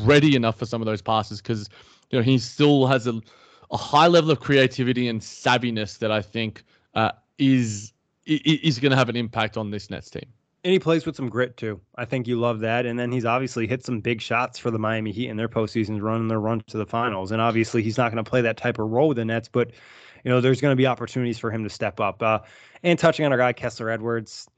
[0.00, 1.68] ready enough for some of those passes because
[2.10, 3.20] you know, he still has a,
[3.70, 6.64] a high level of creativity and savviness that I think
[6.94, 7.92] uh, is
[8.26, 10.24] is going to have an impact on this Nets team.
[10.64, 11.78] And he plays with some grit too.
[11.94, 12.86] I think you love that.
[12.86, 16.00] And then he's obviously hit some big shots for the Miami Heat in their postseason
[16.00, 17.32] run and their run to the finals.
[17.32, 19.72] And obviously he's not going to play that type of role with the Nets, but
[20.24, 22.22] you know there's going to be opportunities for him to step up.
[22.22, 22.38] Uh,
[22.82, 24.48] and touching on our guy Kessler Edwards,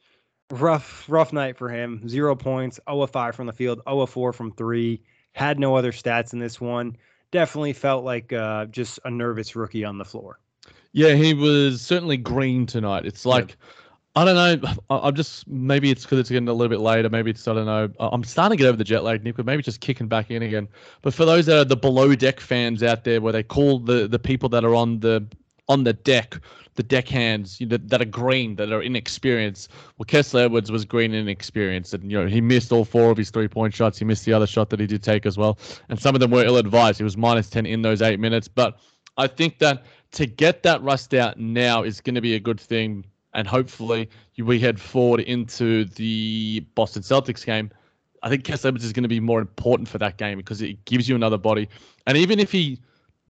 [0.51, 2.09] rough rough night for him.
[2.09, 5.03] Zero points, 0 of 5 from the field, 0 of 4 from three.
[5.33, 6.97] Had no other stats in this one
[7.33, 10.39] definitely felt like uh, just a nervous rookie on the floor.
[10.93, 13.07] Yeah, he was certainly green tonight.
[13.07, 13.51] It's like.
[13.51, 13.59] Yep.
[14.17, 14.73] I don't know.
[14.91, 17.11] I'm just maybe it's because it's getting a little bit later.
[17.11, 17.91] Maybe it's I don't know.
[18.01, 20.43] I'm starting to get over the jet lag, Nick, but maybe just kicking back in
[20.43, 20.69] again.
[21.03, 24.09] But for those that are the below deck fans out there, where they call the
[24.09, 25.27] the people that are on the
[25.69, 26.41] on the deck
[26.77, 29.71] the deckhands you know, that are green, that are inexperienced.
[29.99, 33.17] Well, Kessler Edwards was green and inexperienced, and you know he missed all four of
[33.17, 33.99] his three-point shots.
[33.99, 35.59] He missed the other shot that he did take as well,
[35.89, 36.99] and some of them were ill-advised.
[36.99, 38.79] He was minus ten in those eight minutes, but
[39.17, 42.61] I think that to get that rust out now is going to be a good
[42.61, 43.05] thing,
[43.37, 44.09] and hopefully
[44.39, 47.71] we head forward into the Boston Celtics game.
[48.23, 51.09] I think Kessler is going to be more important for that game because it gives
[51.09, 51.69] you another body,
[52.09, 52.81] and even if he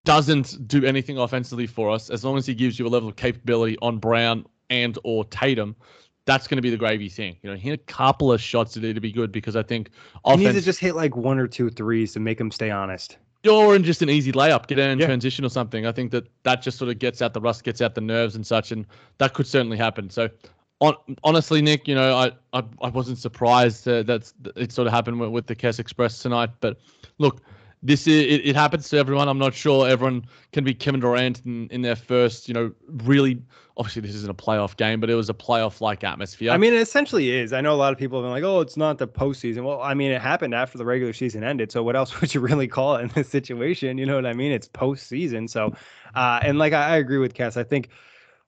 [0.05, 3.17] doesn't do anything offensively for us, as long as he gives you a level of
[3.17, 5.75] capability on Brown and or Tatum,
[6.25, 7.37] that's going to be the gravy thing.
[7.43, 9.91] You know, he had a couple of shots today to be good because I think
[10.25, 12.71] offense, he needs to just hit like one or two threes to make him stay
[12.71, 13.19] honest.
[13.49, 15.07] Or in just an easy layup, get in yeah.
[15.07, 15.87] transition or something.
[15.87, 18.37] I think that that just sort of gets out the rust, gets out the nerves
[18.37, 18.87] and such, and
[19.19, 20.11] that could certainly happen.
[20.11, 20.29] So,
[20.81, 20.95] on,
[21.25, 25.21] honestly, Nick, you know, I I, I wasn't surprised uh, that it sort of happened
[25.21, 26.51] with, with the Kess Express tonight.
[26.61, 26.79] But
[27.19, 27.43] look,
[27.83, 29.29] this is it, it, happens to everyone.
[29.29, 33.43] I'm not sure everyone can be Kevin Durant in, in their first, you know, really.
[33.79, 36.51] Obviously, this isn't a playoff game, but it was a playoff-like atmosphere.
[36.51, 37.53] I mean, it essentially is.
[37.53, 39.83] I know a lot of people have been like, "Oh, it's not the postseason." Well,
[39.83, 41.71] I mean, it happened after the regular season ended.
[41.71, 43.99] So what else would you really call it in this situation?
[43.99, 44.51] You know what I mean?
[44.51, 45.51] It's postseason.
[45.51, 45.75] So,
[46.15, 47.59] uh, and like I, I agree with Cass.
[47.59, 47.91] I think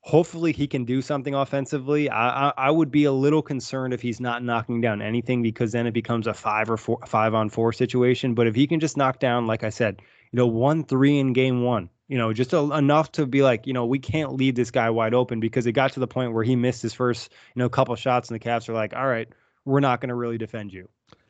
[0.01, 2.09] hopefully he can do something offensively.
[2.09, 5.73] I, I, I would be a little concerned if he's not knocking down anything because
[5.73, 8.35] then it becomes a five or four five on four situation.
[8.35, 10.01] But if he can just knock down, like I said,
[10.33, 13.67] you know, one three in game one, you know, just a, enough to be like,
[13.67, 16.33] you know, we can't leave this guy wide open because it got to the point
[16.33, 19.07] where he missed his first, you know, couple shots and the Cavs are like, all
[19.07, 19.29] right,
[19.65, 20.89] we're not going to really defend you.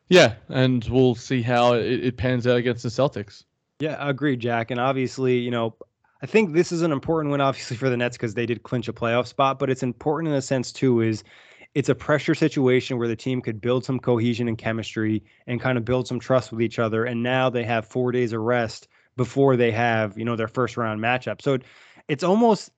[0.09, 3.45] Yeah, and we'll see how it, it pans out against the Celtics.
[3.81, 4.71] Yeah, I agree, Jack.
[4.71, 5.77] And obviously, you know,
[6.21, 8.89] I think this is an important win, obviously, for the Nets because they did clinch
[8.89, 11.23] a playoff spot, but it's important in a sense, too, is
[11.75, 15.79] it's a pressure situation where the team could build some cohesion and chemistry and kind
[15.79, 17.05] of build some trust with each other.
[17.05, 20.77] And now they have four days of rest before they have, you know, their first
[20.77, 21.41] round matchup.
[21.43, 21.59] So
[22.09, 22.71] it's almost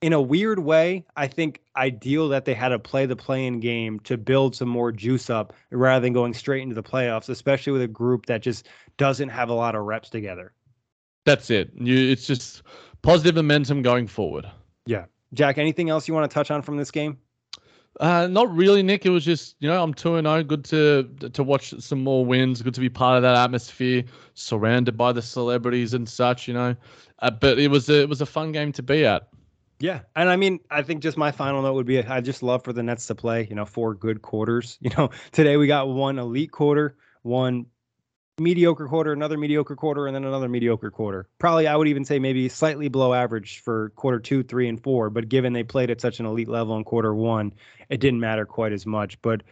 [0.00, 4.00] in a weird way, I think ideal that they had to play the play-in game
[4.00, 7.82] to build some more juice up rather than going straight into the playoffs, especially with
[7.82, 10.52] a group that just doesn't have a lot of reps together.
[11.24, 11.70] That's it.
[11.74, 12.62] You, it's just
[13.02, 14.46] positive momentum going forward.
[14.86, 15.06] Yeah.
[15.34, 17.18] Jack, anything else you want to touch on from this game?
[18.00, 19.06] Uh, not really, Nick.
[19.06, 20.38] It was just you know I'm two and zero.
[20.38, 20.42] Oh.
[20.44, 22.62] Good to to watch some more wins.
[22.62, 26.46] Good to be part of that atmosphere, surrounded by the celebrities and such.
[26.46, 26.76] You know,
[27.20, 29.28] uh, but it was a, it was a fun game to be at.
[29.80, 32.62] Yeah, and I mean, I think just my final note would be I just love
[32.62, 33.46] for the Nets to play.
[33.48, 34.78] You know, four good quarters.
[34.88, 37.66] You know, today we got one elite quarter, one
[38.40, 41.28] mediocre quarter, another mediocre quarter, and then another mediocre quarter.
[41.38, 45.10] Probably, I would even say maybe slightly below average for quarter two, three, and four.
[45.10, 47.52] But given they played at such an elite level in quarter one,
[47.88, 49.20] it didn't matter quite as much.
[49.22, 49.42] But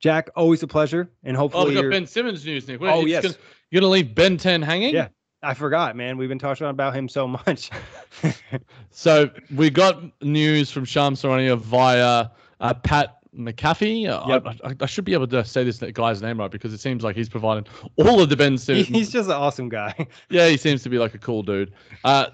[0.00, 1.76] Jack, always a pleasure, and hopefully.
[1.76, 2.80] Oh, we got Ben Simmons news, Nick.
[2.82, 3.34] oh yes, gonna,
[3.70, 4.94] you're gonna leave Ben Ten hanging?
[4.94, 5.08] Yeah,
[5.42, 6.16] I forgot, man.
[6.16, 7.70] We've been talking about him so much.
[8.90, 14.02] so we got news from Shams Charania via uh, Pat McAfee.
[14.02, 14.46] Yep.
[14.46, 17.02] I, I, I, should be able to say this guy's name right because it seems
[17.04, 17.66] like he's providing
[17.96, 18.88] all of the Ben Simmons.
[18.88, 20.06] He's just an awesome guy.
[20.30, 21.72] yeah, he seems to be like a cool dude.
[22.04, 22.26] Uh,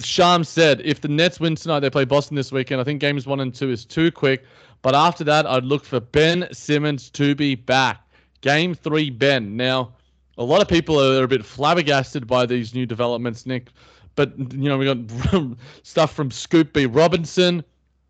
[0.00, 2.80] Sham said if the Nets win tonight, they play Boston this weekend.
[2.80, 4.44] I think games one and two is too quick.
[4.82, 8.02] But after that, I'd look for Ben Simmons to be back.
[8.42, 9.56] Game three, Ben.
[9.56, 9.94] Now,
[10.36, 13.68] a lot of people are a bit flabbergasted by these new developments, Nick.
[14.14, 16.86] But, you know, we got stuff from Scoop B.
[16.86, 17.64] Robinson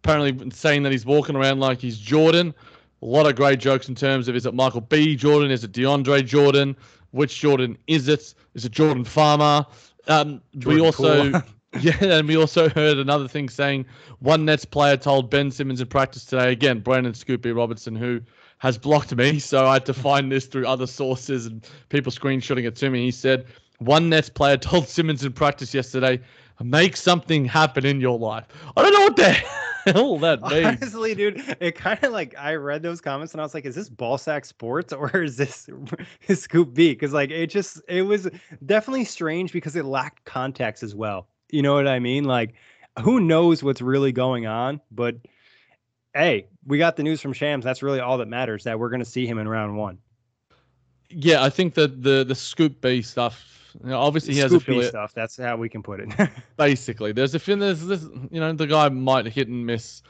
[0.05, 2.55] apparently saying that he's walking around like he's Jordan.
[3.02, 5.16] A lot of great jokes in terms of is it Michael B.
[5.16, 5.50] Jordan?
[5.50, 6.76] Is it DeAndre Jordan?
[7.12, 8.34] Which Jordan is it?
[8.55, 9.66] Is it Jordan Farmar?
[10.07, 11.30] Um, Jordan we also,
[11.80, 13.86] yeah, and we also heard another thing saying
[14.20, 18.20] one Nets player told Ben Simmons in practice today, again, Brandon Scoopy Robertson, who
[18.59, 19.38] has blocked me.
[19.40, 23.05] So I had to find this through other sources and people screenshotting it to me.
[23.05, 23.46] He said,
[23.78, 26.20] one Nets player told Simmons in practice yesterday,
[26.62, 28.46] make something happen in your life.
[28.76, 30.66] I don't know what the hell that means.
[30.82, 33.74] Honestly, dude, it kind of like I read those comments and I was like, is
[33.74, 35.68] this Ballsack Sports or is this
[36.35, 36.93] Scoop B?
[36.93, 38.28] Because like it just it was
[38.66, 41.28] definitely strange because it lacked context as well.
[41.51, 42.24] You know what I mean?
[42.24, 42.55] Like,
[43.01, 44.80] who knows what's really going on?
[44.91, 45.16] But
[46.14, 47.64] hey, we got the news from Shams.
[47.64, 48.64] That's really all that matters.
[48.64, 49.99] That we're going to see him in round one.
[51.11, 54.90] Yeah, I think that the the Scoop B stuff you know, obviously, he has affiliate
[54.90, 55.12] stuff.
[55.14, 56.30] That's how we can put it.
[56.56, 57.58] basically, there's a fin.
[57.58, 58.02] There's this.
[58.30, 60.02] You know, the guy might hit and miss.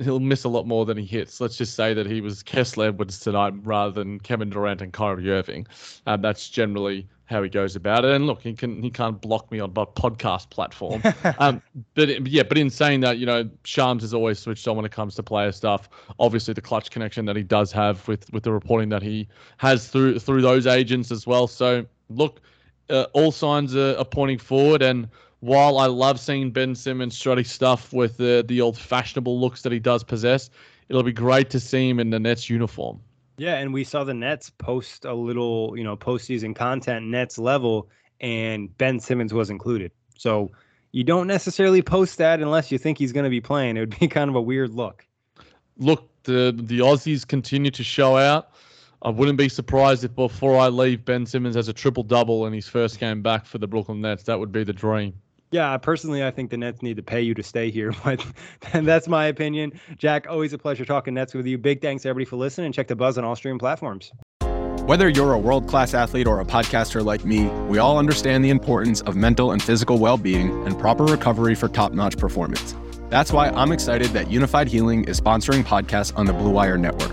[0.00, 1.40] He'll miss a lot more than he hits.
[1.40, 5.30] Let's just say that he was Kessler Edwards tonight rather than Kevin Durant and Kyrie
[5.30, 5.66] Irving.
[6.06, 8.10] Um, that's generally how he goes about it.
[8.10, 11.02] And look, he can he can't block me on a podcast platform.
[11.38, 11.62] um,
[11.94, 14.92] but yeah, but in saying that, you know, Shams is always switched on when it
[14.92, 15.88] comes to player stuff.
[16.18, 19.88] Obviously, the clutch connection that he does have with with the reporting that he has
[19.88, 21.46] through through those agents as well.
[21.46, 22.40] So look,
[22.90, 24.82] uh, all signs are, are, pointing forward.
[24.82, 25.08] And
[25.40, 29.72] while I love seeing Ben Simmons strutting stuff with the the old fashionable looks that
[29.72, 30.50] he does possess,
[30.88, 33.00] it'll be great to see him in the Nets uniform.
[33.38, 37.88] Yeah, and we saw the Nets post a little, you know, postseason content Nets level,
[38.20, 39.92] and Ben Simmons was included.
[40.18, 40.50] So
[40.92, 43.76] you don't necessarily post that unless you think he's going to be playing.
[43.76, 45.06] It would be kind of a weird look.
[45.78, 48.49] Look, the the Aussies continue to show out.
[49.02, 52.52] I wouldn't be surprised if before I leave, Ben Simmons has a triple double in
[52.52, 54.24] his first game back for the Brooklyn Nets.
[54.24, 55.14] That would be the dream.
[55.52, 58.24] Yeah, personally, I think the Nets need to pay you to stay here, but
[58.72, 59.72] that's my opinion.
[59.96, 61.56] Jack, always a pleasure talking Nets with you.
[61.58, 62.66] Big thanks everybody for listening.
[62.66, 64.12] and Check the buzz on all stream platforms.
[64.84, 68.50] Whether you're a world class athlete or a podcaster like me, we all understand the
[68.50, 72.74] importance of mental and physical well being and proper recovery for top notch performance.
[73.08, 77.12] That's why I'm excited that Unifyd Healing is sponsoring podcasts on the Blue Wire Network.